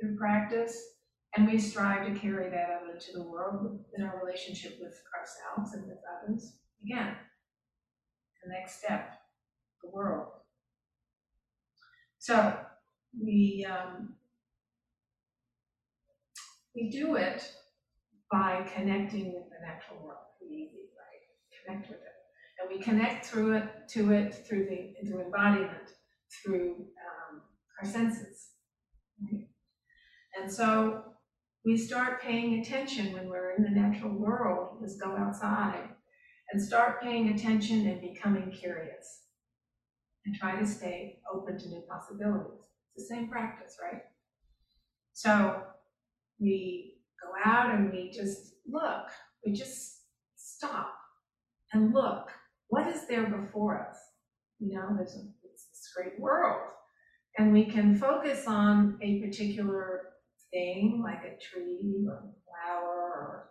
[0.00, 0.76] through practice.
[1.36, 5.74] And we strive to carry that out into the world in our relationship with ourselves
[5.74, 6.56] and with others.
[6.84, 7.14] Again,
[8.42, 9.18] the next step
[9.82, 10.28] the world.
[12.18, 12.56] So
[13.20, 14.14] we um,
[16.74, 17.50] we do it
[18.32, 20.18] by connecting with the natural world.
[20.40, 22.16] Right connect with it,
[22.58, 25.90] and we connect through it to it through the through embodiment,
[26.42, 27.42] through um,
[27.80, 28.48] our senses.
[30.40, 31.04] And so
[31.64, 34.78] we start paying attention when we're in the natural world.
[34.80, 35.90] Let's go outside
[36.50, 39.26] and start paying attention and becoming curious
[40.24, 42.60] and try to stay open to new possibilities.
[42.94, 44.02] It's the same practice, right?
[45.12, 45.62] So
[46.40, 46.91] we
[47.22, 49.08] go out and we just look,
[49.44, 50.02] we just
[50.36, 50.94] stop
[51.72, 52.30] and look.
[52.68, 53.96] What is there before us?
[54.58, 56.60] You know, there's a, this great world.
[57.38, 60.12] And we can focus on a particular
[60.50, 63.50] thing, like a tree or a flower or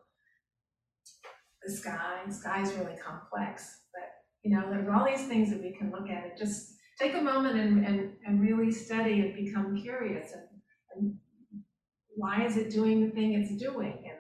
[1.64, 2.22] the sky.
[2.28, 3.82] The sky is really complex.
[3.94, 4.10] But
[4.44, 7.22] you know, there's all these things that we can look at and just take a
[7.22, 10.44] moment and, and, and really study and become curious and,
[10.96, 11.16] and
[12.16, 14.04] why is it doing the thing it's doing?
[14.06, 14.18] And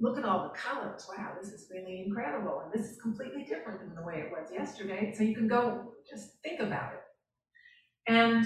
[0.00, 1.06] look at all the colors.
[1.08, 2.62] Wow, this is really incredible.
[2.64, 5.14] And this is completely different than the way it was yesterday.
[5.16, 7.00] So you can go just think about it.
[8.08, 8.44] And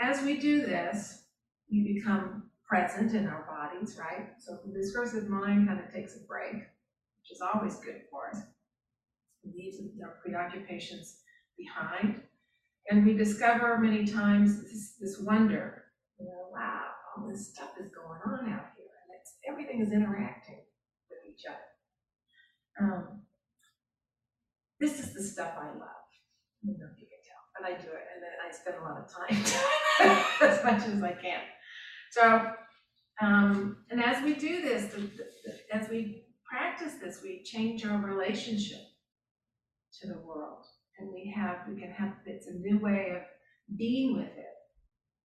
[0.00, 1.24] as we do this,
[1.70, 4.30] we become present in our bodies, right?
[4.38, 8.42] So the discursive mind kind of takes a break, which is always good for us
[9.44, 11.20] leaves our preoccupations
[11.58, 12.20] behind.
[12.88, 15.84] And we discover many times this, this wonder,
[16.18, 16.82] you know, wow,
[17.22, 20.60] all this stuff is going on out here, and it's, everything is interacting
[21.10, 21.70] with each other.
[22.80, 23.22] Um,
[24.80, 25.78] this is the stuff I love.
[25.78, 28.76] I don't know if you can tell, but I do it, and then I spend
[28.76, 30.18] a lot of time
[30.50, 31.40] as much as I can.
[32.10, 32.50] So,
[33.20, 34.94] um, and as we do this,
[35.72, 38.80] as we practice this, we change our relationship
[40.00, 40.64] to the world.
[40.98, 43.22] And we have, we can have, it's a new way of
[43.76, 44.51] being with it.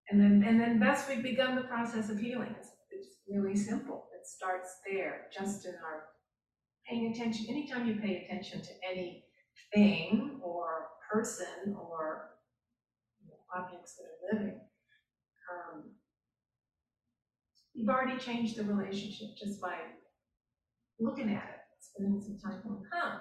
[0.09, 2.55] And then, and then thus we've begun the process of healing.
[2.57, 4.07] It's, it's really simple.
[4.17, 6.05] It starts there, just in our
[6.87, 7.45] paying attention.
[7.49, 9.25] Anytime you pay attention to any
[9.73, 12.29] thing or person or
[13.21, 14.59] you know, objects that are living,
[15.51, 15.83] um,
[17.73, 19.75] you've already changed the relationship just by
[20.99, 23.19] looking at it, spending some time going, huh?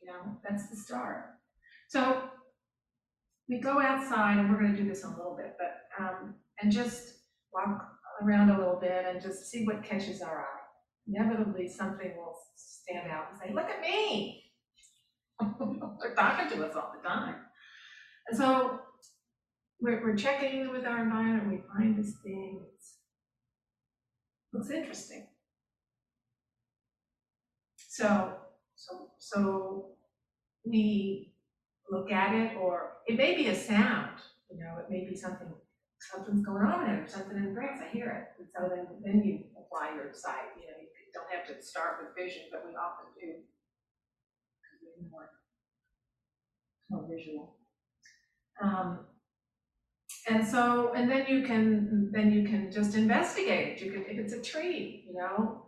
[0.00, 1.26] You know, that's the start.
[1.88, 2.30] So
[3.48, 6.70] we go outside, and we're gonna do this in a little bit, but, um, and
[6.70, 7.14] just
[7.52, 7.88] walk
[8.22, 10.60] around a little bit and just see what catches our eye.
[11.06, 14.44] Inevitably, something will stand out and say, look at me.
[15.40, 17.36] They're talking to us all the time.
[18.28, 18.80] And so
[19.80, 22.96] we're, we're checking in with our environment, we find this thing, it's,
[24.52, 25.28] looks interesting.
[27.76, 28.34] So,
[28.74, 29.86] so, so
[30.64, 31.32] we
[31.90, 34.20] look at it, or it may be a sound,
[34.50, 35.48] you know, it may be something,
[36.12, 38.40] something's going on there, something in the grass, I hear it.
[38.40, 41.98] And so then, then you apply your sight, you know, you don't have to start
[42.00, 43.40] with vision, but we often do.
[44.82, 45.30] We're more,
[46.90, 47.56] more visual.
[48.62, 49.06] Um,
[50.28, 54.34] and so, and then you can, then you can just investigate, you can, if it's
[54.34, 55.64] a tree, you know,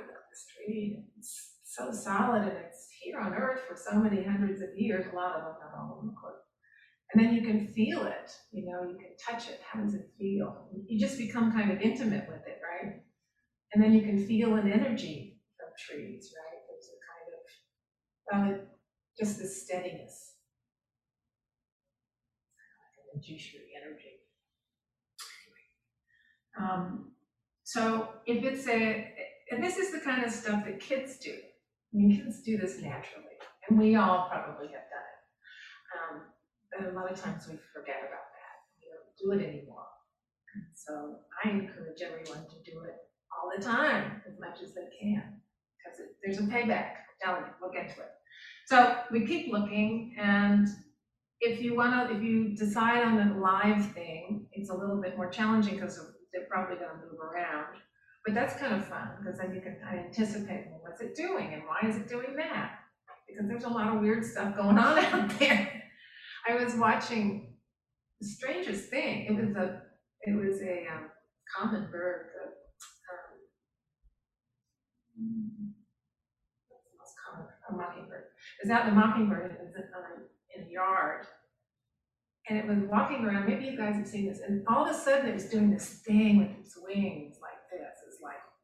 [0.00, 4.24] look at this tree, it's so solid and it's here on earth for so many
[4.24, 6.40] hundreds of years, a lot of them, not all of them, of course.
[7.12, 10.10] And then you can feel it, you know, you can touch it, how does it
[10.18, 10.68] feel?
[10.88, 13.02] You just become kind of intimate with it, right?
[13.72, 16.60] And then you can feel an energy from trees, right?
[16.68, 16.98] There's a
[18.32, 18.60] kind of,
[19.18, 20.32] just the steadiness.
[22.96, 24.14] Like a juicery energy.
[26.58, 27.12] Um,
[27.62, 29.12] so if it's a,
[29.50, 31.34] and this is the kind of stuff that kids do.
[31.94, 33.38] Kids do this naturally,
[33.68, 35.22] and we all probably have done it.
[35.94, 36.22] Um,
[36.72, 38.54] but a lot of times we forget about that.
[38.76, 39.86] We don't do it anymore.
[40.74, 42.96] So I encourage everyone to do it
[43.30, 45.40] all the time, as much as they can,
[45.78, 46.94] because there's a payback.
[47.24, 48.10] I'm we'll get to it.
[48.66, 50.68] So we keep looking, and
[51.40, 55.30] if you wanna, if you decide on the live thing, it's a little bit more
[55.30, 55.98] challenging because
[56.32, 57.76] they're probably gonna move around.
[58.24, 61.52] But that's kind of fun, because then you can of anticipate, well, what's it doing
[61.52, 62.78] and why is it doing that?
[63.28, 65.82] Because there's a lot of weird stuff going on out there.
[66.48, 67.54] I was watching
[68.20, 69.82] the strangest thing, it was a,
[70.22, 71.10] it was a um,
[71.54, 72.48] common bird, the,
[75.20, 75.74] um,
[76.68, 78.24] what's the most common, a mockingbird.
[78.62, 80.24] It was out in the mockingbird, it was in, um,
[80.56, 81.26] in a yard.
[82.48, 84.98] And it was walking around, maybe you guys have seen this, and all of a
[84.98, 87.53] sudden it was doing this thing with its wings like,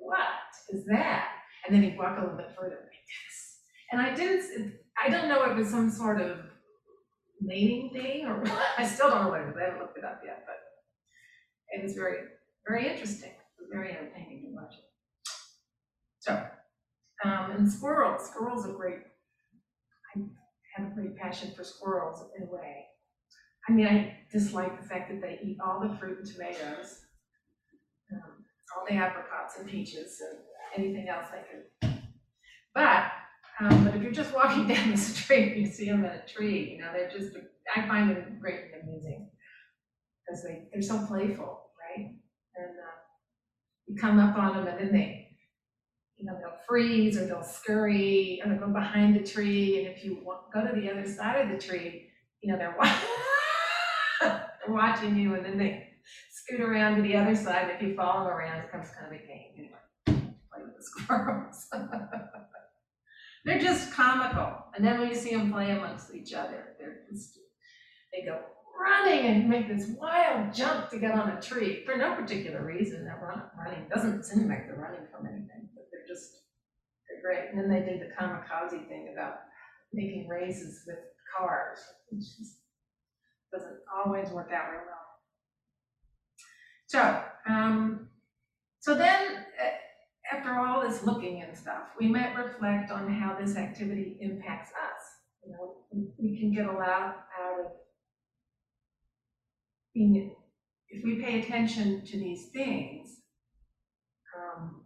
[0.01, 0.27] what
[0.71, 1.29] is that?
[1.67, 3.59] And then he'd walk a little bit further like this.
[3.93, 6.39] And I didn't, I don't know if it was some sort of
[7.41, 8.43] mating thing or
[8.79, 9.57] I still don't know what it is.
[9.57, 10.57] I haven't looked it up yet, but
[11.71, 12.19] it was very,
[12.67, 13.31] very interesting.
[13.31, 14.85] It was very entertaining to watch it.
[16.21, 16.47] So,
[17.25, 19.01] um, and squirrels, squirrels are great.
[20.17, 20.21] I
[20.77, 22.87] have a great passion for squirrels in a way.
[23.69, 27.01] I mean, I dislike the fact that they eat all the fruit and tomatoes,
[28.77, 30.39] all the apricots and peaches and
[30.77, 32.03] anything else they could.
[32.75, 33.11] But,
[33.61, 36.73] um, but if you're just walking down the street, you see them in a tree,
[36.73, 37.37] you know, they're just,
[37.77, 39.29] I find them great and amusing.
[40.27, 42.15] Because they, they're so playful, right?
[42.57, 43.01] And, uh,
[43.91, 45.37] you come up on them and then they,
[46.17, 49.79] you know, they'll freeze or they'll scurry or they'll go behind the tree.
[49.79, 52.09] And if you go to the other side of the tree,
[52.41, 52.77] you know, they're
[54.21, 55.90] they're watching you and then they
[56.51, 57.65] scoot around to the other side.
[57.65, 60.35] And if you follow them around, it becomes kind of a game anyway.
[60.53, 61.67] Play with the squirrels.
[63.45, 64.65] they're just comical.
[64.75, 67.39] And then when you see them play amongst each other, they're just,
[68.13, 68.41] they go
[68.79, 73.05] running and make this wild jump to get on a tree for no particular reason.
[73.05, 76.43] They're run, running, doesn't seem like they're running from anything, but they're just,
[77.09, 77.51] they're great.
[77.51, 79.41] And then they did the kamikaze thing about
[79.93, 80.99] making races with
[81.37, 81.79] cars,
[82.11, 82.59] which just
[83.53, 85.00] doesn't always work out real well.
[86.91, 88.09] So, um,
[88.81, 93.55] so then, uh, after all this looking and stuff, we might reflect on how this
[93.57, 95.03] activity impacts us.
[95.47, 95.77] You know,
[96.19, 97.67] we, can get a lot out of
[99.95, 100.35] being,
[100.89, 103.21] if we pay attention to these things,
[104.37, 104.81] um,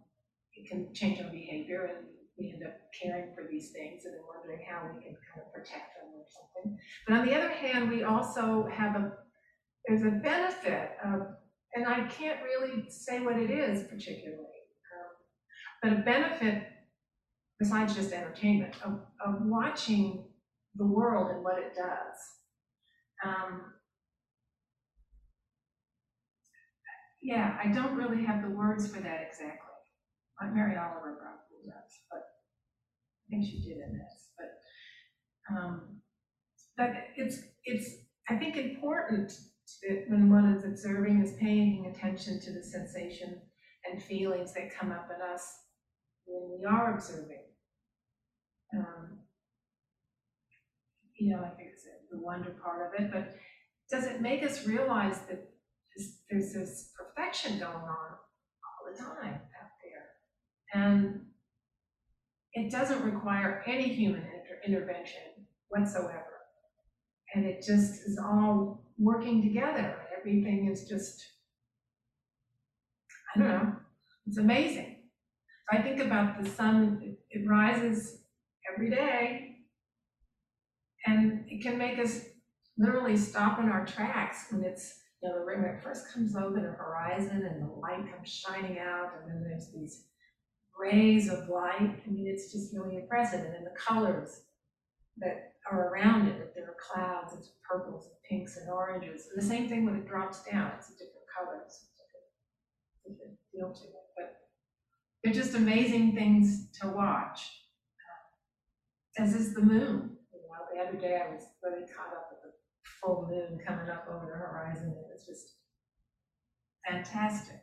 [0.53, 2.05] it can change our behavior and
[2.37, 5.51] we end up caring for these things and then wondering how we can kind of
[5.51, 6.77] protect them or something.
[7.07, 9.13] But on the other hand, we also have a,
[9.87, 11.29] there's a benefit of,
[11.75, 14.39] and I can't really say what it is particularly,
[14.93, 15.11] um,
[15.83, 16.63] but a benefit
[17.59, 18.93] besides just entertainment, of,
[19.25, 20.25] of watching
[20.75, 22.17] the world and what it does.
[23.23, 23.61] Um,
[27.21, 29.59] yeah, I don't really have the words for that exactly.
[30.41, 36.01] Like Mary Oliver probably does, but I think she did in this, but, um,
[36.77, 37.89] but it's, it's,
[38.29, 39.31] I think important
[39.83, 43.41] that when one is observing is paying attention to the sensation
[43.89, 45.43] and feelings that come up in us
[46.25, 47.43] when we are observing.
[48.75, 49.19] Um,
[51.17, 53.35] You know, I said, the wonder part of it, but
[53.89, 55.49] does it make us realize that
[55.95, 58.09] this, there's this perfection going on
[58.65, 60.83] all the time out there?
[60.83, 61.21] And
[62.53, 66.33] it doesn't require any human inter- intervention whatsoever.
[67.33, 69.97] And it just is all working together.
[70.17, 71.23] Everything is just,
[73.35, 73.75] I don't know,
[74.27, 74.97] it's amazing.
[75.71, 78.23] I think about the sun, it- it rises
[78.71, 79.65] every day.
[81.05, 82.25] And it can make us
[82.77, 86.71] literally stop in our tracks when it's, you know, when it first comes over the
[86.73, 90.07] horizon and the light comes shining out and then there's these
[90.77, 92.03] rays of light.
[92.05, 93.41] I mean, it's just really impressive.
[93.41, 94.41] And then the colors
[95.17, 99.27] that are around it, if there are clouds, it's purples and pinks and oranges.
[99.31, 103.17] And the same thing when it drops down, it's a different color, it's a different,
[103.17, 104.05] different feel to it.
[104.15, 104.35] But
[105.23, 107.49] they're just amazing things to watch.
[109.17, 110.17] As is the moon.
[110.33, 112.51] You know, the other day I was really caught up with the
[113.01, 114.93] full moon coming up over the horizon.
[114.97, 115.55] It was just
[116.87, 117.61] fantastic.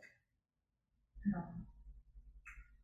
[1.35, 1.65] Um,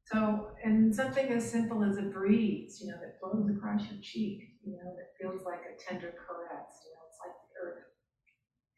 [0.06, 4.49] so, and something as simple as a breeze, you know, that blows across your cheek,
[4.64, 7.84] you know, that feels like a tender caress, you know, it's like the earth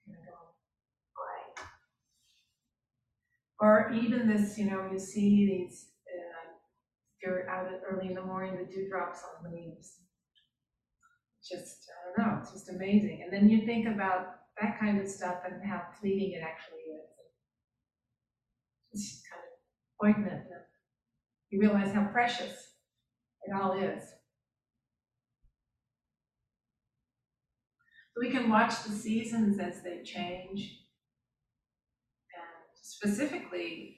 [0.05, 0.53] kind of going
[1.17, 1.63] by.
[3.59, 6.57] Or even this, you know, you see these, uh,
[7.23, 9.97] you're out early in the morning, the dewdrops on the leaves.
[11.43, 13.21] Just, I don't know, it's just amazing.
[13.23, 17.09] And then you think about that kind of stuff and how fleeting it actually is.
[18.93, 19.51] It's kind of
[19.99, 20.43] poignant.
[21.49, 22.75] You realize how precious
[23.43, 24.03] it all is.
[28.21, 30.77] We can watch the seasons as they change.
[32.37, 33.97] And specifically,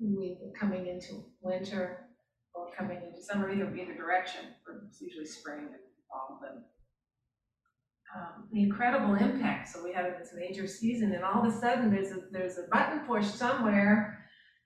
[0.00, 2.06] um, coming into winter
[2.54, 4.42] or coming into summer, either, either direction,
[4.86, 6.52] it's usually spring and fall, but
[8.14, 11.90] um, the incredible impact, so we have this major season, and all of a sudden,
[11.90, 14.24] there's a, there's a button push somewhere,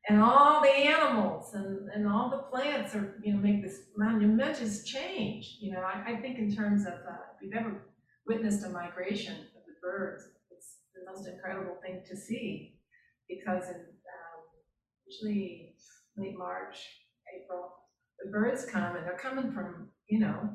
[0.09, 4.85] and all the animals and, and all the plants are, you know, make this monumentous
[4.85, 7.81] change, you know, I, I think in terms of, uh, if you've ever
[8.27, 12.79] witnessed a migration of the birds, it's the most incredible thing to see,
[13.29, 14.41] because in, um,
[15.07, 15.75] usually
[16.17, 16.79] late March,
[17.35, 17.71] April,
[18.23, 20.51] the birds come, and they're coming from, you know,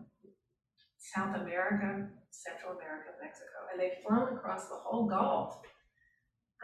[0.97, 5.59] South America, Central America, Mexico, and they've flown across the whole Gulf.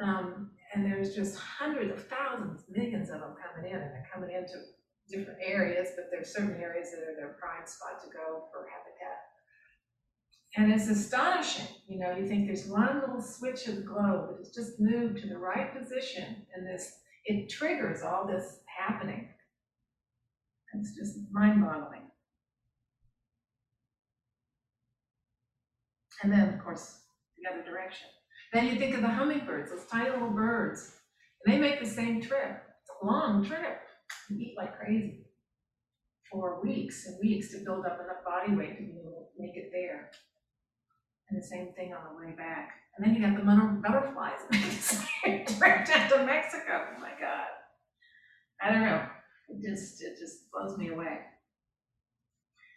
[0.01, 4.33] Um, and there's just hundreds of thousands, millions of them coming in, and they're coming
[4.35, 4.57] into
[5.09, 9.32] different areas, but there's certain areas that are their prime spot to go for habitat.
[10.55, 14.37] And it's astonishing, you know, you think there's one little switch of the globe that
[14.37, 19.29] has just moved to the right position, and this, it triggers all this happening.
[20.75, 22.01] It's just mind-boggling.
[26.21, 26.99] And then, of course,
[27.37, 28.07] the other direction.
[28.53, 30.93] Then you think of the hummingbirds, those tiny little birds,
[31.43, 32.61] and they make the same trip.
[32.81, 33.79] It's a long trip.
[34.29, 35.25] They eat like crazy
[36.31, 40.11] for weeks and weeks to build up enough body weight to to make it there.
[41.33, 42.73] And the same thing on the way back.
[42.95, 44.39] And then you got the mun- butterflies
[44.83, 46.89] same trip down to Mexico.
[46.95, 47.47] Oh my God.
[48.61, 49.03] I don't know.
[49.49, 51.21] It just, it just blows me away.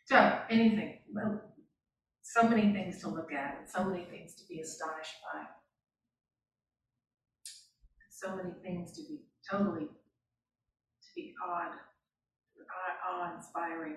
[0.06, 1.42] So, anything, well,
[2.22, 5.42] so many things to look at, and so many things to be astonished by.
[8.10, 11.72] So many things to be totally, to be awed,
[12.58, 13.96] awe- awe-inspiring.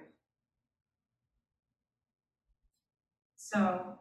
[3.37, 3.99] So,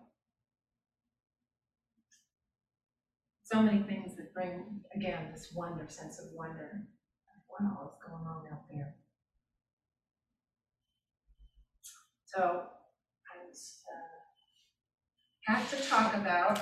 [3.50, 6.82] so many things that bring, again, this wonder, sense of wonder,
[7.34, 8.94] of what all is going on out there.
[12.26, 16.60] So, I was, uh, have to talk about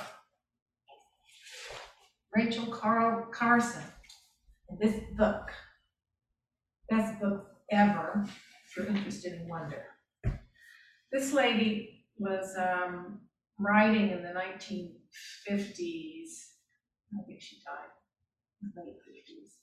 [2.33, 3.83] Rachel Carl Carson
[4.69, 5.49] and this book.
[6.89, 9.83] Best book ever, if you're interested in wonder.
[11.11, 13.19] This lady was um,
[13.59, 14.95] writing in the nineteen
[15.45, 16.53] fifties.
[17.13, 17.93] I think she died
[18.61, 19.53] in the late fifties.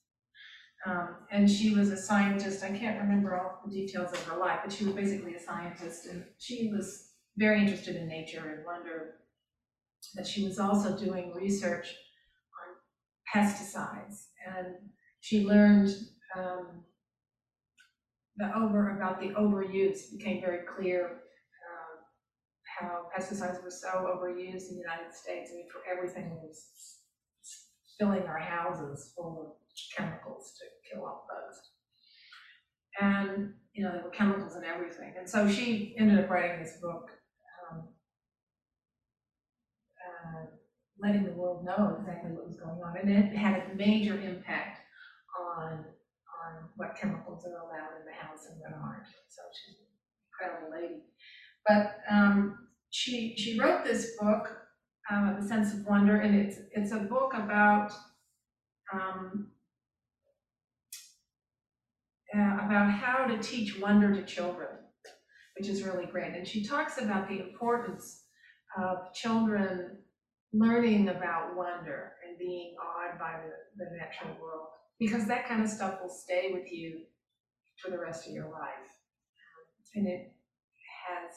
[0.87, 4.61] Um, and she was a scientist, I can't remember all the details of her life,
[4.63, 9.15] but she was basically a scientist, and she was very interested in nature and wonder
[10.15, 11.95] that she was also doing research
[12.61, 14.75] on pesticides, and
[15.21, 15.89] she learned,
[16.37, 16.85] um,
[18.37, 21.95] the over, about the overuse, it became very clear, um,
[22.79, 26.99] how pesticides were so overused in the United States, I mean, for everything was
[27.99, 29.47] filling our houses full of
[29.97, 31.61] chemicals to kill off bugs.
[33.01, 36.79] And, you know, there were chemicals in everything, and so she ended up writing this
[36.81, 37.11] book,
[37.73, 37.89] um,
[40.01, 40.47] uh,
[41.01, 44.79] letting the world know exactly what was going on, and it had a major impact
[45.41, 49.87] on, on what chemicals are allowed in the house and what aren't, so she's an
[50.31, 51.03] incredible lady.
[51.67, 54.57] But, um, she, she wrote this book,
[55.11, 57.93] uh, The Sense of Wonder, and it's, it's a book about,
[58.93, 59.49] um,
[62.37, 64.69] uh, about how to teach wonder to children,
[65.59, 66.35] which is really great.
[66.35, 68.25] And she talks about the importance
[68.77, 69.99] of children
[70.53, 75.69] learning about wonder and being awed by the, the natural world, because that kind of
[75.69, 77.01] stuff will stay with you
[77.83, 78.91] for the rest of your life.
[79.95, 80.33] And it
[81.09, 81.35] has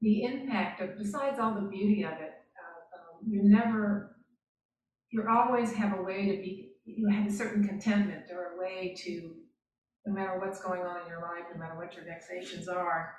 [0.00, 2.41] the impact of, besides all the beauty of it, um,
[3.26, 4.16] you never,
[5.10, 8.94] you always have a way to be, you have a certain contentment or a way
[9.04, 9.34] to,
[10.06, 13.14] no matter what's going on in your life, no matter what your vexations are,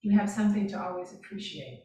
[0.00, 1.84] you have something to always appreciate.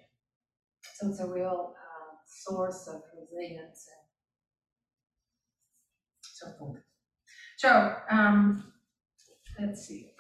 [0.95, 4.07] So it's a real uh, source of resilience and
[6.21, 6.81] so forth.
[7.57, 8.71] So, um,
[9.59, 10.11] let's see.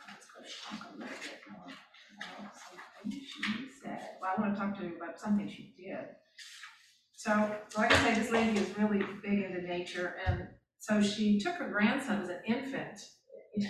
[4.21, 6.05] Well, I want to talk to you about something she did.
[7.17, 7.31] So,
[7.77, 10.47] like I say, this lady is really big into nature, and
[10.79, 13.01] so she took her grandson as an infant.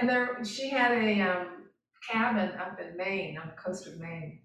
[0.00, 1.46] And there, she had a um,
[2.10, 4.40] cabin up in Maine, on the coast of Maine.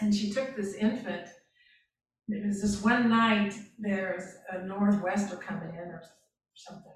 [0.00, 1.28] And she took this infant,
[2.28, 6.02] it was this one night, there's a northwester coming in or
[6.54, 6.92] something.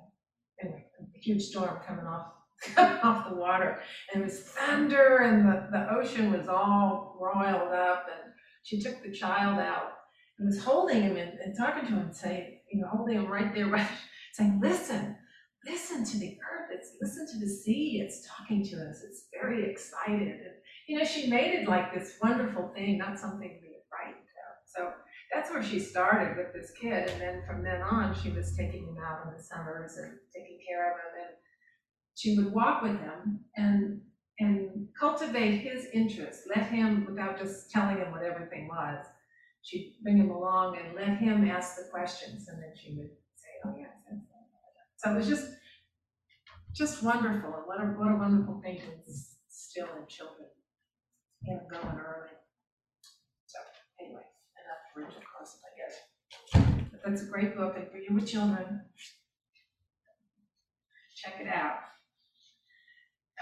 [0.63, 2.33] Anyway, a huge storm coming off,
[3.05, 3.81] off the water.
[4.13, 8.26] And it was thunder and the, the ocean was all roiled up and
[8.67, 9.93] she took the child out
[10.39, 13.55] and was holding him and, and talking to him, saying, you know, holding him right
[13.55, 13.89] there, right,
[14.33, 15.17] saying, listen,
[15.65, 19.71] listen to the earth, it's, listen to the sea, it's talking to us, it's very
[19.71, 20.29] excited.
[20.29, 20.55] And,
[20.89, 24.57] you know, she made it like this wonderful thing, not something to be frightened of.
[24.67, 24.91] So
[25.33, 28.83] that's where she started with this kid, and then from then on, she was taking
[28.83, 31.37] him out in the summers and taking care of him, and
[32.17, 33.45] she would walk with him.
[33.57, 34.01] And
[34.39, 39.05] and cultivate his interest, let him, without just telling him what everything was,
[39.63, 43.49] she'd bring him along and let him ask the questions, and then she would say,
[43.65, 44.21] oh, that.
[44.99, 45.49] So it was just,
[46.75, 50.49] just wonderful, and what a, what a wonderful thing to instill in children,
[51.45, 52.31] and going early.
[53.47, 53.59] So,
[54.01, 54.23] anyway,
[54.61, 56.91] enough Rachel Carson, I guess.
[56.91, 58.83] But that's a great book, and for you with children,
[61.15, 61.79] check it out.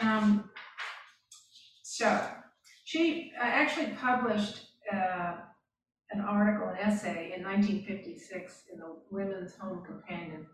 [0.00, 0.50] Um,
[1.94, 2.26] so,
[2.82, 5.34] she uh, actually published uh,
[6.10, 10.44] an article, an essay in 1956 in the Women's Home Companion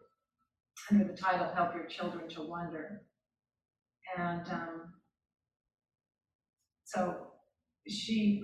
[0.91, 3.05] under the title Help Your Children to Wonder.
[4.19, 4.93] And um,
[6.85, 7.29] so
[7.89, 8.43] she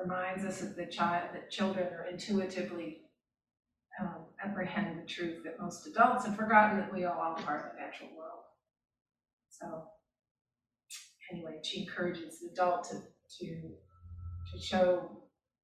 [0.00, 2.98] reminds us that the child, that children are intuitively
[4.00, 7.72] um, apprehend the truth that most adults have forgotten that we all are part of
[7.72, 8.42] the natural world.
[9.50, 9.88] So
[11.32, 12.94] anyway, she encourages the adult to,
[13.38, 13.46] to,
[14.52, 15.10] to show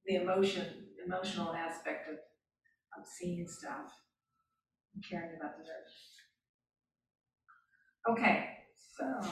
[0.06, 0.66] the emotion,
[1.04, 3.92] emotional aspect of, of seeing stuff
[4.94, 6.10] and caring about the earth.
[8.08, 8.48] Okay,
[8.96, 9.04] so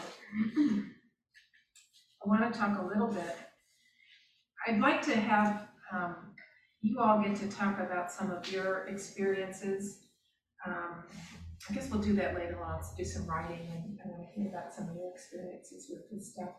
[2.23, 3.37] I want to talk a little bit.
[4.67, 6.35] I'd like to have um,
[6.83, 10.01] you all get to talk about some of your experiences.
[10.67, 11.05] Um,
[11.69, 14.73] I guess we'll do that later on, let's do some writing and, and hear about
[14.73, 16.55] some of your experiences with this stuff.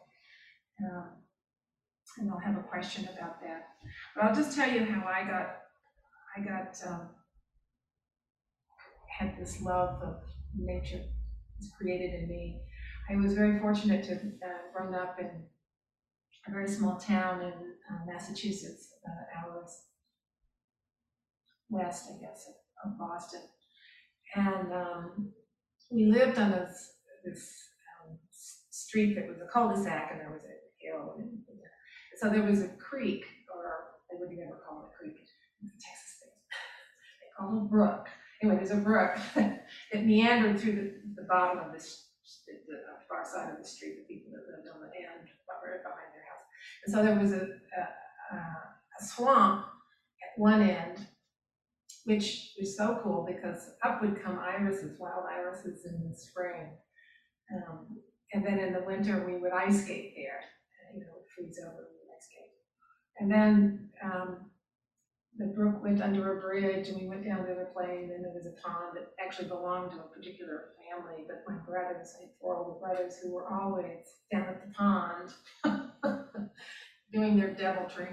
[0.84, 1.10] Um,
[2.18, 3.68] and I'll have a question about that.
[4.16, 5.58] But I'll just tell you how I got,
[6.36, 7.10] I got, um,
[9.08, 10.22] had this love of
[10.56, 11.04] nature
[11.60, 12.62] was created in me.
[13.10, 15.30] I was very fortunate to uh, up in
[16.48, 18.94] a very small town in uh, Massachusetts,
[19.38, 19.84] hours
[21.70, 23.42] west, I guess, of, of Boston.
[24.36, 25.32] And um,
[25.92, 26.94] we lived on this,
[27.26, 27.50] this
[28.02, 28.18] um,
[28.70, 31.40] street that was a cul-de-sac, and there was a hill, and
[32.18, 33.64] so there was a creek, or
[34.12, 35.32] they would never call it a creek, it's
[35.64, 36.36] a Texas thing.
[37.22, 38.08] They call it a brook.
[38.42, 42.08] Anyway, there's a brook that meandered through the, the bottom of this,
[42.46, 45.28] the the far side of the street, the people that lived on the end,
[45.64, 46.46] right behind their house.
[46.86, 47.48] And so there was a,
[48.36, 51.08] a, a swamp at one end,
[52.10, 56.72] which was so cool because up would come irises, wild irises in the spring.
[57.54, 58.00] Um,
[58.34, 60.42] and then in the winter, we would ice skate there,
[60.90, 62.50] and, you know, it freeze over we would ice skate.
[63.20, 64.50] And then, um,
[65.38, 68.48] the brook went under a bridge and we went down to play, and there was
[68.48, 72.58] a pond that actually belonged to a particular family, but my brothers, I had four
[72.58, 75.30] older brothers who were always down at the pond
[77.14, 78.10] doing their deviltry,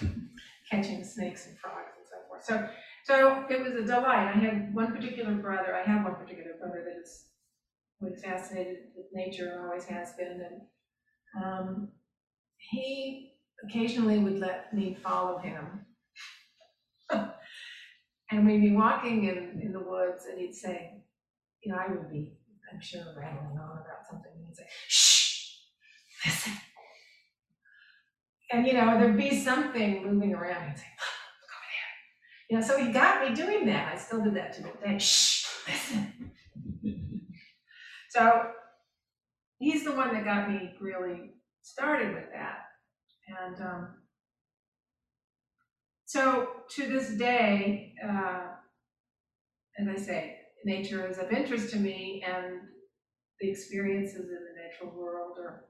[0.70, 2.44] catching snakes and frogs and so forth.
[2.44, 2.68] So,
[3.04, 4.32] so it was a delight.
[4.34, 7.26] I had one particular brother, I have one particular brother that is
[8.00, 11.88] was fascinated with nature and always has been, and um,
[12.56, 13.34] he
[13.64, 15.86] occasionally would let me follow him.
[18.32, 21.02] And we'd be walking in, in the woods and he'd say,
[21.62, 22.32] you know, I would be,
[22.72, 25.58] I'm sure, rattling on about something, and he'd say, shh,
[26.24, 26.52] listen.
[28.50, 30.84] And, you know, there'd be something moving around, he'd say.
[32.52, 34.98] You know, so he got me doing that, I still do that to this day,
[34.98, 36.30] shh, listen.
[38.10, 38.42] So
[39.58, 41.30] he's the one that got me really
[41.62, 42.58] started with that.
[43.40, 43.88] And um,
[46.04, 48.48] so to this day, uh,
[49.78, 50.36] as I say,
[50.66, 52.60] nature is of interest to me and
[53.40, 55.64] the experiences in the natural world are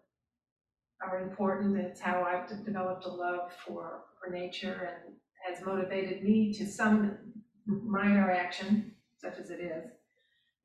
[1.01, 1.79] are important.
[1.79, 5.15] It's how I've developed a love for for nature and
[5.47, 7.19] has motivated me to some
[7.67, 9.91] minor action, such as it is.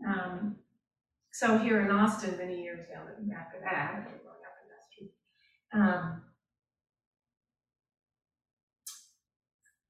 [0.08, 0.58] Um,
[1.32, 3.08] so here in Austin, many years down
[3.40, 5.12] after that, growing up in that street,
[5.74, 6.24] um,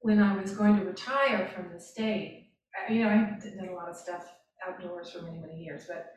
[0.00, 3.74] when I was going to retire from the state, I- you know, I did a
[3.74, 4.24] lot of stuff
[4.66, 6.14] outdoors for many, many years, but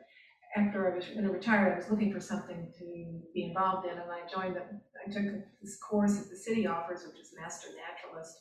[0.56, 3.98] after I was going to retire, I was looking for something to be involved in,
[3.98, 7.70] and I joined the, I took this course that the city offers, which is Master
[7.76, 8.38] Naturalist,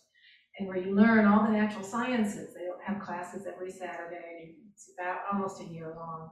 [0.58, 2.54] and where you learn all the natural sciences.
[2.54, 6.30] They have classes every Saturday, it's about almost a year long.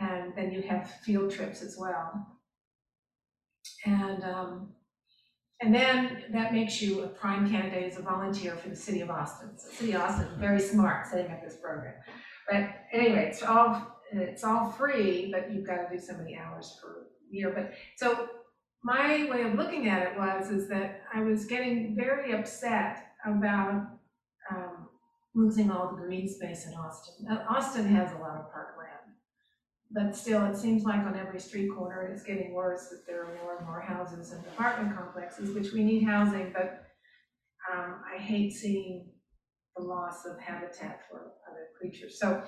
[0.00, 2.26] And then you have field trips as well.
[3.84, 4.72] And, um,
[5.60, 9.10] and then that makes you a prime candidate as a volunteer for the city of
[9.10, 9.50] Austin.
[9.56, 11.94] So city of Austin, very smart setting up this program.
[12.50, 16.78] But anyway, it's all, it's all free, but you've got to do so many hours
[16.82, 17.52] per year.
[17.54, 18.28] But, so
[18.82, 23.98] my way of looking at it was, is that I was getting very upset about,
[24.50, 24.88] um,
[25.34, 27.14] losing all the green space in Austin.
[27.22, 28.90] Now, Austin has a lot of parkland.
[29.90, 33.22] But still, it seems like on every street corner, and it's getting worse, that there
[33.22, 36.86] are more and more houses and apartment complexes, which we need housing, but
[37.72, 39.08] um, I hate seeing
[39.76, 42.18] the loss of habitat for other creatures.
[42.18, 42.42] So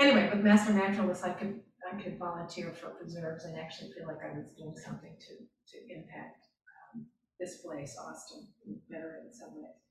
[0.00, 1.60] anyway, with Master Naturalist, I could,
[1.92, 5.94] I could volunteer for preserves and actually feel like I was doing something to, to
[5.94, 6.46] impact
[6.94, 7.06] um,
[7.38, 8.48] this place, Austin,
[8.88, 9.85] better in some ways.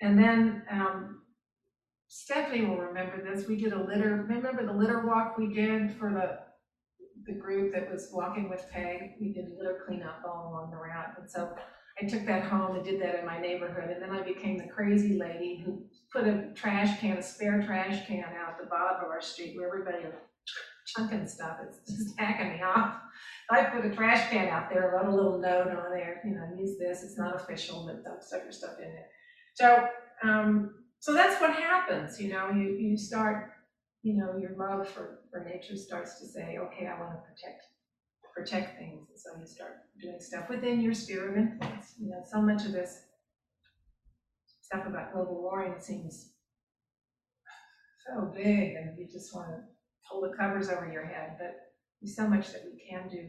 [0.00, 1.22] And then um,
[2.08, 6.10] Stephanie will remember this, we did a litter, remember the litter walk we did for
[6.10, 6.38] the,
[7.30, 9.12] the group that was walking with Peg?
[9.20, 11.52] We did a litter cleanup all along the route, and so
[12.00, 14.68] I took that home and did that in my neighborhood, and then I became the
[14.68, 15.82] crazy lady who
[16.12, 19.68] put a trash can, a spare trash can out the bottom of our street where
[19.68, 20.14] everybody was
[20.86, 22.96] chunking stuff, it's just hacking me off.
[23.50, 26.48] I put a trash can out there, wrote a little note on there, you know,
[26.58, 29.08] use this, it's not official, but stuff your stuff in there.
[29.58, 29.88] So,
[30.22, 33.50] um, so that's what happens, you know, you, you start,
[34.02, 37.62] you know, your love for, for nature starts to say, okay, I wanna protect,
[38.36, 42.22] protect things, and so you start doing stuff within your sphere of influence, you know,
[42.30, 43.00] so much of this
[44.62, 46.34] stuff about global warming seems
[48.06, 49.64] so big, and you just wanna
[50.08, 51.56] pull the covers over your head, but
[52.00, 53.26] there's so much that we can do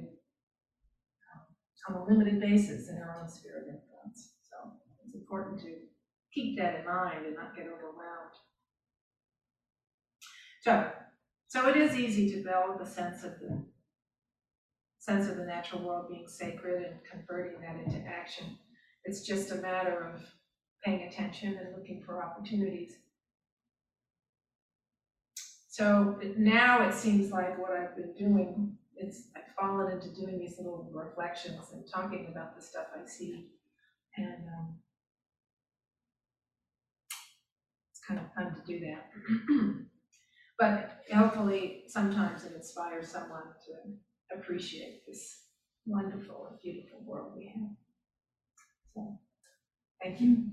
[1.33, 4.73] um, on a limited basis in our own sphere of influence, so
[5.07, 5.88] it's important to
[6.39, 8.35] keep that in mind and not get overwhelmed.
[10.61, 10.89] So,
[11.47, 13.63] so it is easy to develop a sense of the
[14.99, 18.57] sense of the natural world being sacred and converting that into action.
[19.05, 20.21] It's just a matter of
[20.83, 22.93] paying attention and looking for opportunities.
[25.69, 30.57] So now it seems like what I've been doing, it's, I've fallen into doing these
[30.57, 33.47] little reflections and talking about the stuff I see.
[34.17, 34.79] And, um,
[37.91, 39.85] it's kind of fun to do that.
[40.59, 45.45] But hopefully, sometimes it inspires someone to appreciate this
[45.85, 47.69] wonderful and beautiful world we have.
[48.93, 49.19] So,
[50.03, 50.47] thank you.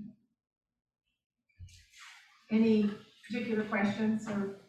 [2.49, 2.89] Any
[3.29, 4.61] particular questions or?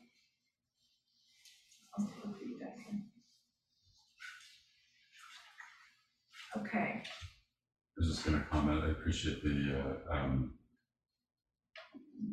[6.57, 10.58] Okay, I was just gonna comment, I appreciate the, uh, um,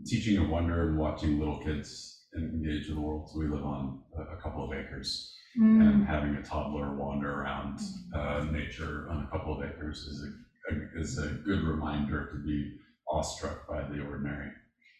[0.05, 3.29] teaching of wonder and watching little kids engage in the world.
[3.31, 5.31] So we live on a, a couple of acres.
[5.57, 7.79] And having a toddler wander around,
[8.13, 12.39] uh, nature on a couple of acres is a, a- is a good reminder to
[12.45, 12.75] be
[13.07, 14.51] awestruck by the ordinary.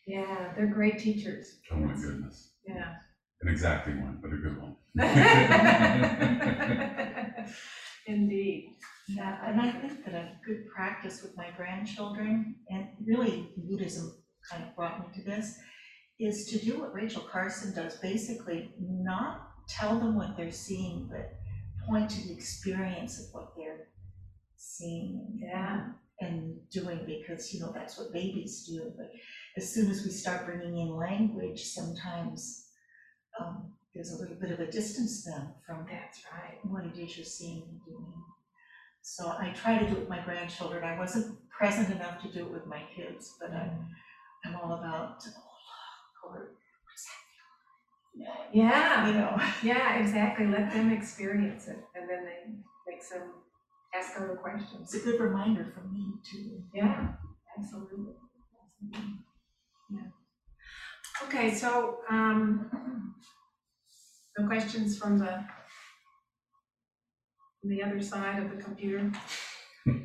[0.08, 1.60] yeah, they're great teachers.
[1.72, 2.52] Oh my goodness.
[2.66, 2.94] Yeah.
[3.42, 4.78] An exacting one, but a good one.
[8.08, 8.78] Indeed.
[9.10, 14.14] Yeah, and I think that a good practice with my grandchildren, and really Buddhism
[14.50, 15.58] kind of brought me to this,
[16.20, 21.34] is to do what Rachel Carson does, basically not tell them what they're seeing, but
[21.88, 23.88] point to the experience of what they're
[24.56, 25.40] seeing.
[25.42, 25.88] Yeah.
[26.22, 29.12] And doing, because, you know, that's what babies do, but
[29.58, 32.70] as soon as we start bringing in language, sometimes
[33.40, 36.58] um, there's a little bit of a distance then from That's right.
[36.64, 38.14] what it is you're seeing and doing.
[39.02, 40.84] So I try to do it with my grandchildren.
[40.84, 43.88] I wasn't present enough to do it with my kids, but I'm,
[44.48, 46.50] I'm all about, oh, or,
[48.54, 49.08] Yeah.
[49.08, 49.42] you know.
[49.64, 50.48] Yeah, exactly.
[50.48, 52.54] Let them experience it and then they
[52.88, 53.34] make some,
[53.94, 54.94] ask other questions.
[54.94, 56.64] It's a good reminder for me too.
[56.74, 57.14] Yeah,
[57.58, 58.14] absolutely.
[58.84, 59.20] Absolutely.
[59.90, 60.08] Yeah.
[61.24, 63.16] Okay, so, um,
[64.38, 65.46] no questions from the,
[67.62, 69.12] from the other side of the computer?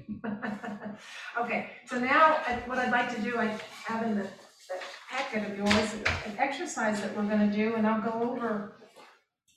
[1.39, 4.75] Okay, so now, what I'd like to do, I have in the, the
[5.11, 5.95] packet of yours,
[6.27, 8.77] an exercise that we're gonna do, and I'll go over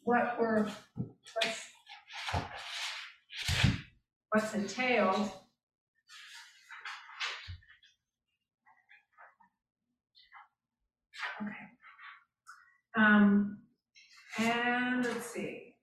[0.04, 0.68] what we're,
[1.34, 1.66] what's,
[4.32, 5.32] what's entailed.
[11.42, 11.54] Okay.
[12.96, 13.58] Um,
[14.38, 15.76] and let's see.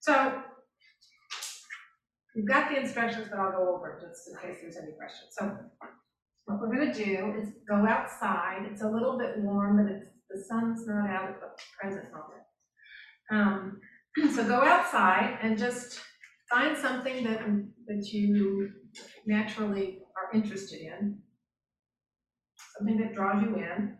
[0.00, 0.42] So
[2.40, 5.30] we've got the instructions, but I'll go over just in case there's any questions.
[5.38, 5.58] So
[6.46, 8.66] what we're gonna do is go outside.
[8.70, 12.40] It's a little bit warm, but it's, the sun's not out at the present moment.
[13.30, 13.80] Um,
[14.34, 16.00] so go outside and just
[16.50, 17.40] find something that,
[17.86, 18.70] that you
[19.26, 21.18] naturally are interested in.
[22.78, 23.98] Something that draws you in.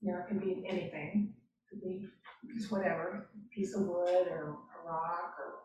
[0.00, 2.06] You know, it can be anything, it could be
[2.56, 5.63] just whatever, piece of wood or a rock or,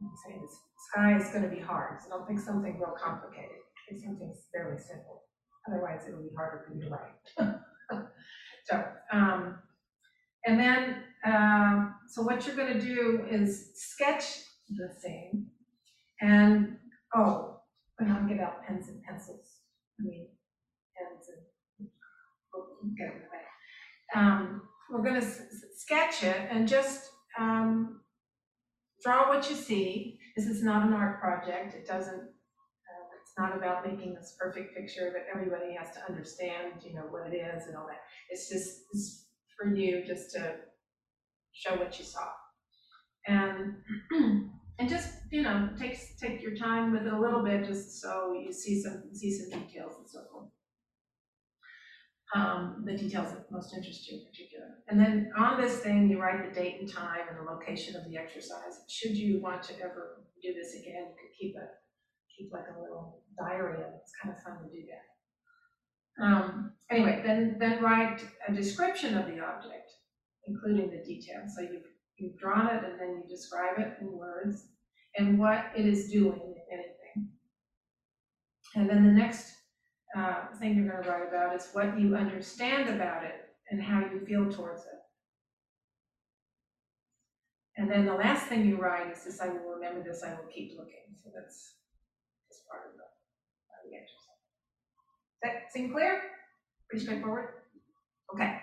[0.00, 0.48] I'm saying the
[0.92, 5.24] sky is gonna be hard, so don't think something real complicated, think something fairly simple.
[5.68, 7.60] Otherwise, it'll be harder for you to write.
[8.64, 9.58] So, um,
[10.44, 15.46] and then, um, so what you're gonna do is sketch the thing
[16.20, 16.76] and,
[17.14, 17.60] oh,
[17.98, 19.60] and I'll get out pens and pencils,
[19.98, 20.28] I mean,
[20.96, 21.28] pens
[21.78, 21.88] and,
[22.52, 23.44] we'll get it away.
[24.14, 28.00] Um, we're s- s- sketch it and just, um,
[29.02, 30.18] draw what you see.
[30.36, 34.76] This is not an art project, it doesn't, uh, it's not about making this perfect
[34.76, 38.02] picture that everybody has to understand, you know, what it is and all that.
[38.30, 39.26] It's just, it's
[39.56, 40.56] for you just to
[41.52, 42.28] show what you saw.
[43.26, 43.74] And,
[44.78, 48.32] and just, you know, take, take your time with it a little bit, just so
[48.32, 50.48] you see some, see some details and so forth
[52.34, 54.66] um, the details that most interest you in particular.
[54.88, 58.08] And then on this thing, you write the date and time and the location of
[58.08, 58.80] the exercise.
[58.88, 61.66] Should you want to ever do this again, you could keep a,
[62.36, 64.00] keep like a little diary of it.
[64.02, 66.24] It's kind of fun to do that.
[66.24, 69.92] Um, anyway, then, then write a description of the object,
[70.46, 71.52] including the details.
[71.56, 74.66] So you've, you've drawn it and then you describe it in words
[75.16, 77.30] and what it is doing, if anything.
[78.74, 79.57] And then the next
[80.16, 83.34] uh, thing you're gonna write about is what you understand about it
[83.70, 85.00] and how you feel towards it.
[87.76, 90.48] And then the last thing you write is this, I will remember this, I will
[90.52, 91.74] keep looking, so that's,
[92.48, 94.42] that's part of the, of the exercise.
[95.42, 96.22] Does that seem clear?
[96.90, 97.48] Pretty straightforward?
[98.34, 98.58] Okay,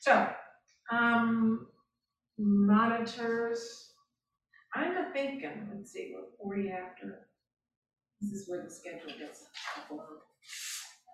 [0.00, 0.28] so,
[0.92, 1.68] um,
[2.38, 3.92] monitors,
[4.74, 7.26] I'm a thinking, let's see, we're forty after.
[8.20, 9.44] This is where the schedule gets
[9.90, 10.02] over.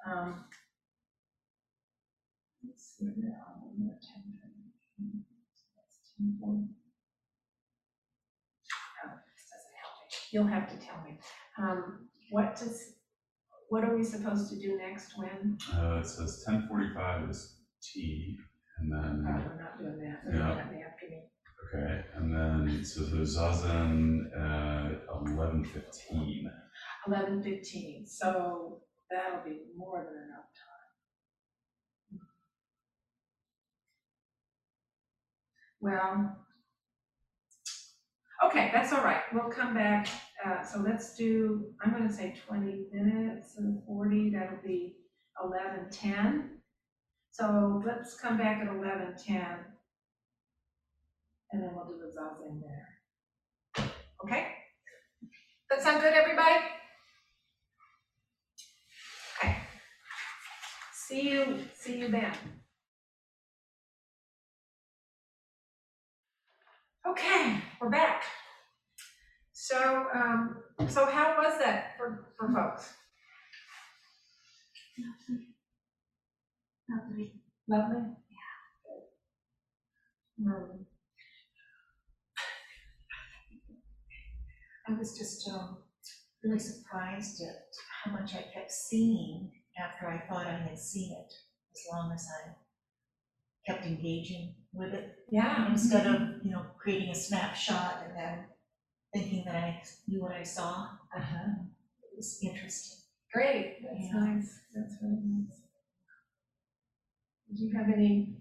[0.06, 0.44] Um.
[2.66, 5.24] Let's see, now, I'm at 10:20.
[5.76, 6.68] That's 10:40.
[9.04, 10.16] Oh, this doesn't help me.
[10.32, 11.18] You'll have to tell me.
[11.58, 12.94] Um, what does,
[13.68, 15.58] what are we supposed to do next when?
[15.72, 18.38] Uh, it says ten forty-five is tea,
[18.78, 20.84] and Oh, then, we're not doing that, we're doing that in the
[21.78, 26.50] okay, and then, so there's Zazen at eleven fifteen.
[27.06, 32.20] Eleven fifteen, so that'll be more than enough time.
[35.80, 36.36] Well,
[38.46, 39.22] okay, that's all right.
[39.32, 40.08] We'll come back.
[40.44, 44.96] Uh, so let's do, I'm gonna say twenty minutes and forty, that'll be
[45.42, 46.60] eleven ten.
[47.30, 49.58] So let's come back at eleven ten.
[51.52, 53.90] And then we'll do the zazen there.
[54.24, 54.48] Okay?
[55.70, 56.56] That sound good, everybody?
[67.08, 68.22] Okay, we're back.
[69.52, 72.94] So, um, so how was that for, for folks?
[76.88, 77.32] Lovely.
[77.68, 78.02] Lovely?
[80.38, 80.52] Yeah.
[80.52, 80.86] Um,
[84.86, 85.78] I was just um,
[86.44, 91.32] really surprised at how much I kept seeing after I thought I had seen it,
[91.74, 92.50] as long as I
[93.66, 95.16] kept engaging with it.
[95.30, 95.70] Yeah.
[95.70, 98.44] Instead of, you know, creating a snapshot and then
[99.12, 100.88] thinking that I knew what I saw.
[101.16, 101.52] Uh-huh.
[102.02, 102.98] It was interesting.
[103.32, 104.20] Great, that's Yeah.
[104.20, 105.62] nice, that's really nice.
[107.54, 108.40] Do you have any,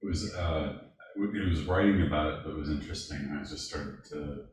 [0.00, 3.36] It was, uh, it was writing about it, but it was interesting.
[3.36, 4.44] I just started to,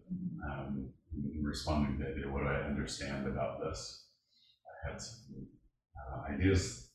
[0.43, 0.91] um,
[1.41, 4.07] responding to what I understand about this?
[4.65, 5.47] I had some
[5.95, 6.89] uh, ideas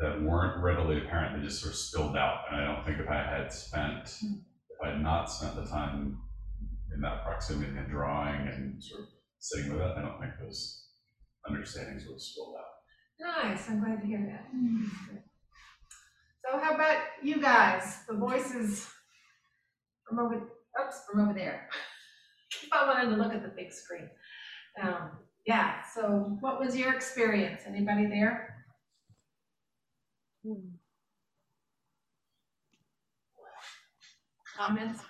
[0.00, 2.44] that weren't readily apparent, they just sort of spilled out.
[2.50, 6.18] And I don't think if I had spent, if I had not spent the time
[6.94, 10.86] in that proximity and drawing and sort of sitting with it, I don't think those
[11.46, 13.44] understandings would have spilled out.
[13.44, 15.20] nice, I'm glad to hear that.
[16.44, 18.88] So how about you guys, the voices
[20.08, 20.34] from over,
[20.82, 21.68] oops, from over there?
[22.50, 24.08] Keep on wanting to look at the big screen.
[24.82, 25.10] Um,
[25.46, 27.62] yeah, so what was your experience?
[27.66, 28.59] Anybody there?
[34.56, 35.00] Comments?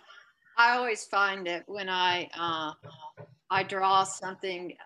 [0.59, 2.72] I always find that when I uh,
[3.51, 4.76] I draw something,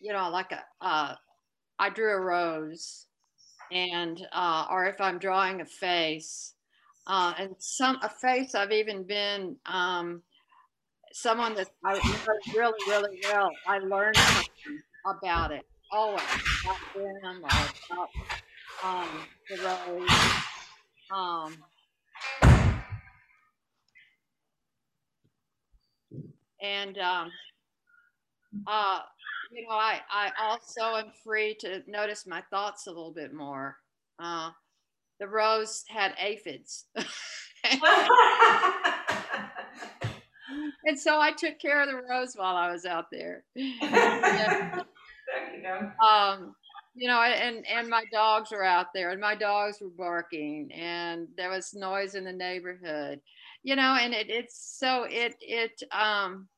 [0.00, 1.14] you know, like a uh,
[1.78, 3.06] I drew a rose,
[3.70, 6.54] and uh, or if I'm drawing a face,
[7.06, 10.22] uh, and some a face I've even been um,
[11.12, 12.00] someone that I know
[12.54, 13.50] really really well.
[13.66, 14.18] I learned
[15.06, 16.22] about it always
[16.64, 18.08] about them or about
[18.84, 19.08] um,
[19.48, 20.08] the rose.
[21.14, 21.56] Um,
[26.62, 27.30] and um,
[28.66, 29.00] uh,
[29.50, 33.76] you know, I I also am free to notice my thoughts a little bit more.
[34.18, 34.50] Uh,
[35.20, 36.86] the rose had aphids,
[40.84, 43.44] and so I took care of the rose while I was out there.
[45.30, 46.06] There you go.
[46.06, 46.54] um,
[46.98, 51.28] you know, and and my dogs were out there, and my dogs were barking, and
[51.36, 53.20] there was noise in the neighborhood,
[53.62, 56.48] you know, and it it's so it it um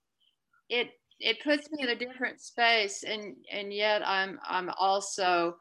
[0.68, 5.56] it it puts me in a different space, and and yet I'm I'm also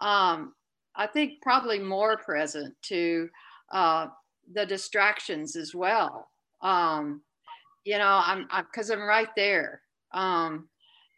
[0.00, 0.54] um
[0.96, 3.28] I think probably more present to
[3.72, 4.06] uh,
[4.52, 6.30] the distractions as well.
[6.62, 7.22] Um,
[7.84, 9.82] you know, I'm because I'm, I'm right there.
[10.12, 10.68] Um,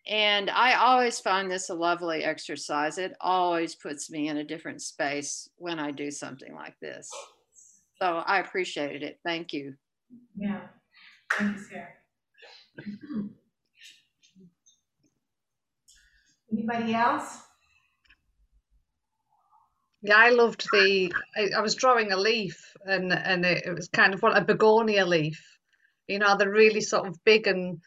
[0.08, 2.98] and I always find this a lovely exercise.
[2.98, 7.10] It always puts me in a different space when I do something like this.
[8.00, 9.18] So I appreciated it.
[9.24, 9.74] Thank you.
[10.36, 10.60] Yeah,
[11.32, 11.88] thank you, Sarah.
[16.52, 17.38] Anybody else?
[20.02, 21.12] Yeah, I loved the.
[21.36, 24.44] I, I was drawing a leaf, and and it, it was kind of what a
[24.44, 25.42] begonia leaf.
[26.06, 27.80] You know, they're really sort of big and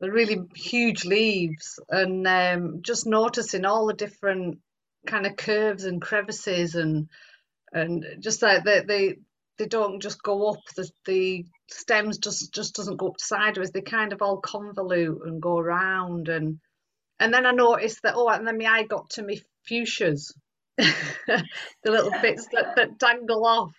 [0.00, 4.58] the really huge leaves, and um, just noticing all the different
[5.06, 7.08] kind of curves and crevices, and
[7.72, 9.16] and just like they they
[9.58, 10.60] they don't just go up.
[10.76, 13.70] The the stems just just doesn't go up sideways.
[13.70, 16.58] They kind of all convolute and go around, and
[17.18, 19.38] and then I noticed that oh, and then my eye got to my
[19.68, 20.32] fuchsias
[20.76, 21.44] the
[21.90, 23.72] little bits that, that dangle off.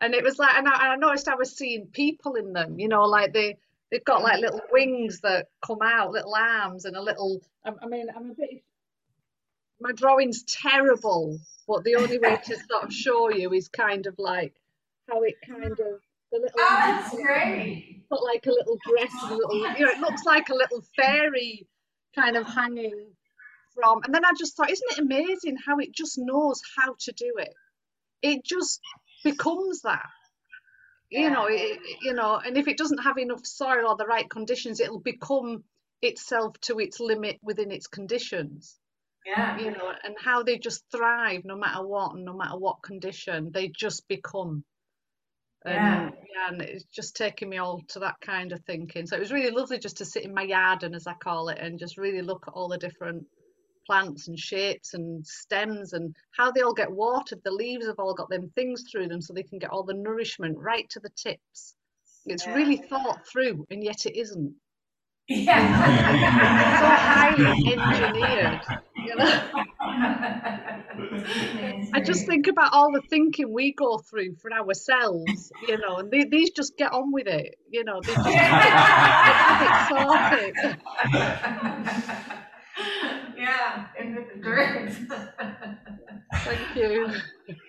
[0.00, 2.78] And it was like, and I, and I noticed I was seeing people in them,
[2.78, 3.58] you know, like they,
[3.90, 7.40] they've got like little wings that come out, little arms, and a little.
[7.64, 8.62] I, I mean, I'm a bit.
[9.80, 14.14] My drawing's terrible, but the only way to sort of show you is kind of
[14.18, 14.54] like
[15.08, 16.00] how it kind of.
[16.32, 18.04] The little Oh, that's great.
[18.08, 20.82] Put like a little dress, and a little, you know, it looks like a little
[20.96, 21.66] fairy
[22.14, 23.12] kind of hanging
[23.74, 27.12] from and then I just thought isn't it amazing how it just knows how to
[27.12, 27.54] do it
[28.22, 28.80] it just
[29.24, 30.08] becomes that
[31.10, 34.28] you know it, you know and if it doesn't have enough soil or the right
[34.30, 35.64] conditions it'll become
[36.02, 38.78] itself to its limit within its conditions
[39.26, 39.58] Yeah.
[39.58, 43.50] you know and how they just thrive no matter what and no matter what condition
[43.52, 44.64] they just become
[45.66, 46.06] Yeah.
[46.06, 49.06] And yeah, and it's just taking me all to that kind of thinking.
[49.06, 51.58] So it was really lovely just to sit in my garden, as I call it,
[51.58, 53.26] and just really look at all the different
[53.90, 57.40] plants and shapes and stems and how they all get watered.
[57.42, 59.94] The leaves have all got them things through them so they can get all the
[59.94, 61.74] nourishment right to the tips.
[62.24, 62.54] It's Yeah.
[62.54, 64.54] really thought through, and yet it isn't.
[65.26, 65.58] Yeah.
[66.80, 68.62] so highly engineered.
[68.94, 69.40] You know?
[71.92, 76.12] I just think about all the thinking we go through for ourselves, you know, and
[76.12, 80.76] they, these just get on with it, you know, they just have it sorted.
[84.44, 85.76] Yeah, and with the dirt.
[86.44, 87.12] Thank you.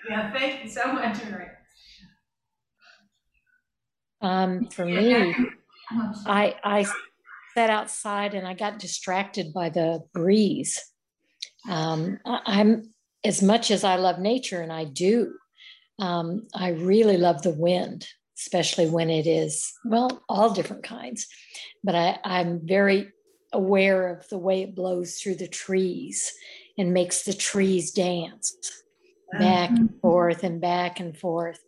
[0.09, 1.47] Yeah, thank you so much, Mary.
[4.22, 5.36] Um, for me, I'm.
[6.26, 6.86] I, I
[7.53, 10.80] sat outside and I got distracted by the breeze.
[11.69, 12.93] Um, I- I'm
[13.24, 15.34] as much as I love nature, and I do,
[15.99, 18.07] um, I really love the wind,
[18.38, 21.28] especially when it is, well, all different kinds.
[21.84, 23.09] But I, I'm very
[23.53, 26.32] aware of the way it blows through the trees
[26.78, 28.55] and makes the trees dance
[29.34, 31.59] back and forth and back and forth.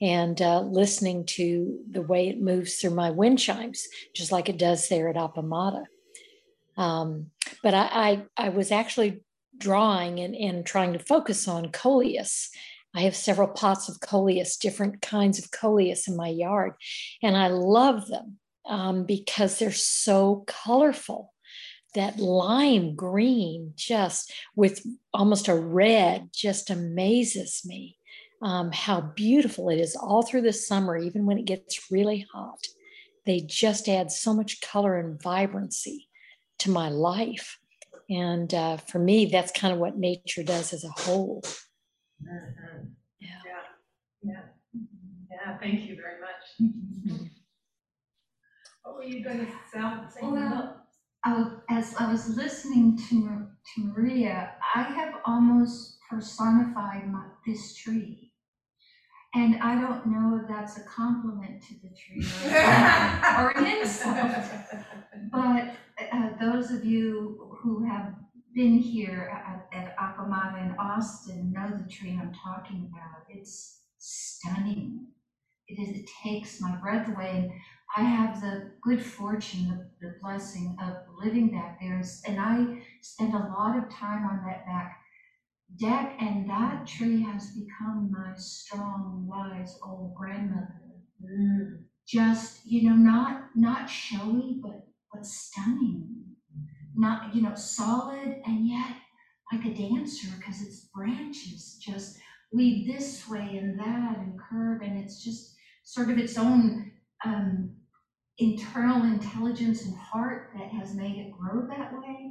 [0.00, 4.58] And uh, listening to the way it moves through my wind chimes just like it
[4.58, 5.84] does there at Appamada
[6.76, 7.30] um,
[7.62, 9.22] but I, I, I was actually
[9.58, 12.50] drawing and, and trying to focus on coleus.
[12.94, 16.74] I have several pots of coleus different kinds of coleus in my yard
[17.22, 18.36] and i love them
[18.68, 21.32] um, because they're so colorful
[21.94, 27.96] that lime green just with almost a red just amazes me
[28.42, 32.66] um, how beautiful it is all through the summer, even when it gets really hot.
[33.24, 36.08] They just add so much color and vibrancy
[36.58, 37.58] to my life.
[38.10, 41.42] And uh, for me, that's kind of what nature does as a whole.
[42.22, 42.94] Mhm.
[43.20, 43.28] Yeah.
[43.44, 43.62] Yeah,
[44.22, 44.42] yeah,
[45.30, 46.70] yeah, thank you very much.
[48.82, 50.20] What were you gonna sound, say?
[50.22, 50.81] Well,
[51.24, 58.32] I as I was listening to, to Maria, I have almost personified my, this tree.
[59.34, 64.18] And I don't know if that's a compliment to the tree or, or an insult.
[65.30, 65.74] But
[66.12, 68.14] uh, those of you who have
[68.54, 73.24] been here at, at Appamada in Austin know the tree I'm talking about.
[73.30, 75.06] It's stunning.
[75.68, 77.54] It is, it takes my breath away.
[77.96, 79.68] I have the good fortune,
[80.00, 82.02] the, the blessing of living back there.
[82.26, 84.98] And I spend a lot of time on that back
[85.78, 90.78] deck, and that tree has become my strong, wise old grandmother
[91.22, 91.84] Mm.
[92.06, 96.34] just you know not not showy but but stunning
[96.94, 98.96] not you know solid and yet
[99.52, 102.18] like a dancer because its branches just
[102.52, 106.92] weave this way and that and curve and it's just sort of its own
[107.24, 107.76] um,
[108.38, 112.30] internal intelligence and heart that has made it grow that way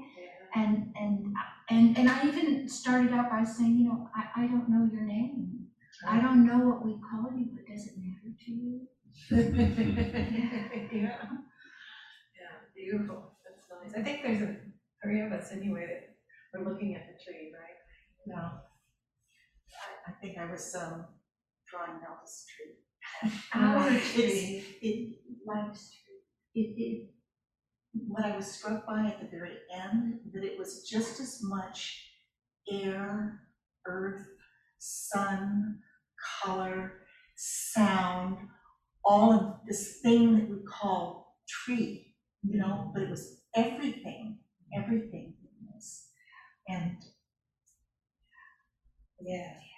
[0.56, 1.34] and and
[1.70, 5.04] and and I even started out by saying you know I, I don't know your
[5.04, 5.68] name
[6.08, 8.88] I don't know what we call you but does it matter to you
[9.30, 9.38] Yeah.
[10.91, 11.18] Yeah,
[12.36, 12.58] Yeah.
[12.76, 13.93] beautiful, that's nice.
[13.99, 14.56] I think there's a,
[15.04, 16.16] three of us anyway that
[16.62, 17.78] we're looking at the tree, right?
[18.26, 18.36] No.
[18.38, 21.05] I, I think I was, um,
[21.70, 23.32] drawing Nelda's tree.
[23.54, 25.92] Our It's, tree, it, life's
[26.55, 27.09] it, it,
[27.93, 32.09] what I was struck by at the very end, that it was just as much
[32.71, 33.41] air,
[33.87, 34.28] earth,
[34.79, 35.79] sun,
[36.43, 36.93] color,
[37.36, 38.37] sound,
[39.05, 44.39] all of this thing that we call tree, you know, but it was everything,
[44.75, 46.09] everything in this.
[46.69, 46.97] And
[49.21, 49.71] Yeah.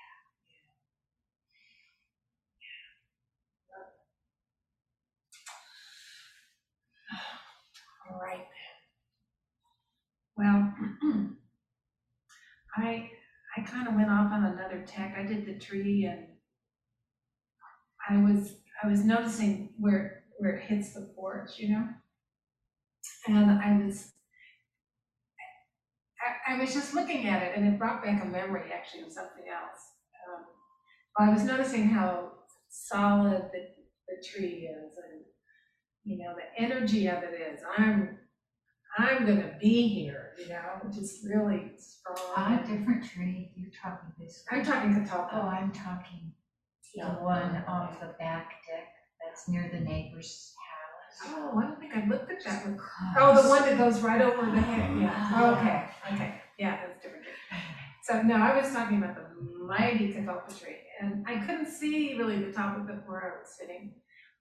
[8.22, 8.48] Right.
[10.38, 10.74] Well,
[12.78, 13.10] I,
[13.58, 15.16] I kind of went off on another tack.
[15.18, 16.28] I did the tree and
[18.10, 21.88] I was, I was noticing where, where it hits the porch, you know?
[23.28, 24.12] And I was,
[26.48, 29.12] I, I was just looking at it and it brought back a memory actually of
[29.12, 29.80] something else.
[30.28, 30.46] Um,
[31.18, 32.32] I was noticing how
[32.70, 33.68] solid the,
[34.08, 35.24] the tree is and,
[36.04, 38.18] you know, the energy of it is, I'm,
[38.98, 42.60] I'm gonna be here, you know, just really strong.
[42.60, 44.44] a different tree, you're talking this.
[44.52, 45.46] I'm talking Oh, Catalpa.
[45.46, 46.32] I'm talking
[46.96, 48.94] the one off the back deck
[49.24, 50.54] that's near the neighbor's
[51.24, 51.34] house.
[51.36, 52.80] Oh, I don't think I looked at that one.
[53.18, 55.42] Oh, the one that goes right over the head, yeah, ah.
[55.42, 57.26] Oh, okay, okay, yeah, that's different.
[58.04, 62.44] So, no, I was talking about the mighty catalpa tree, and I couldn't see really
[62.44, 63.94] the top of it where I was sitting,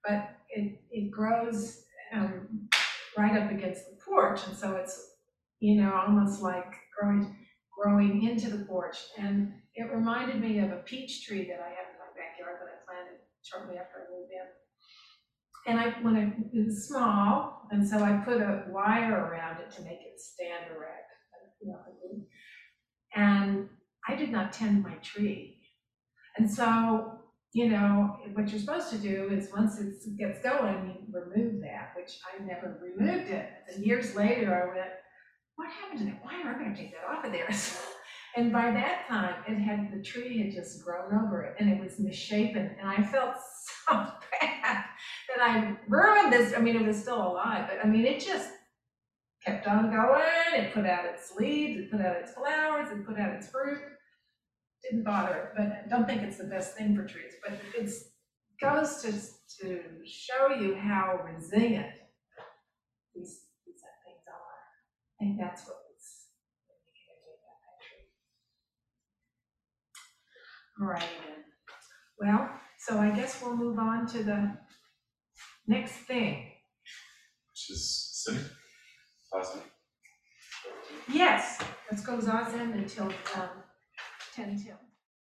[0.07, 2.69] but it, it grows, um,
[3.17, 5.11] right up against the porch, and so it's,
[5.59, 7.35] you know, almost like growing,
[7.77, 11.89] growing into the porch, and it reminded me of a peach tree that I have
[11.91, 14.47] in my backyard that I planted shortly after I moved in.
[15.65, 19.71] And I, when I, it was small, and so I put a wire around it
[19.75, 21.09] to make it stand erect,
[21.61, 21.79] you know,
[23.15, 23.69] and
[24.07, 25.61] I did not tend my tree.
[26.37, 27.19] And so,
[27.53, 31.93] you know, what you're supposed to do is once it gets going, you remove that,
[31.95, 33.47] which I never removed it.
[33.71, 34.89] And years later, I went,
[35.55, 37.49] what happened to that Why am I'm gonna take that off of there.
[38.35, 41.79] And by that time, it had, the tree had just grown over it and it
[41.79, 42.75] was misshapen.
[42.79, 43.35] And I felt
[43.87, 44.85] so bad
[45.35, 46.51] that I ruined this.
[46.57, 48.49] I mean, it was still alive, but I mean, it just
[49.45, 50.23] kept on going.
[50.55, 53.81] It put out its leaves, it put out its flowers, it put out its fruit.
[54.83, 58.09] Didn't bother but I don't think it's the best thing for trees, but it's,
[58.61, 59.11] goes to,
[59.59, 61.93] to show you how resilient
[63.13, 65.19] these, these things are.
[65.19, 65.77] I think that's what
[66.69, 68.07] making me take that picture.
[70.81, 71.43] All righty then.
[72.19, 72.49] Well,
[72.79, 74.57] so I guess we'll move on to the
[75.67, 76.51] next thing.
[77.51, 78.45] Which is sitting,
[79.33, 79.61] Zazen.
[81.11, 81.59] Yes,
[81.91, 83.62] let's go Zazen until um,
[84.33, 84.75] 前景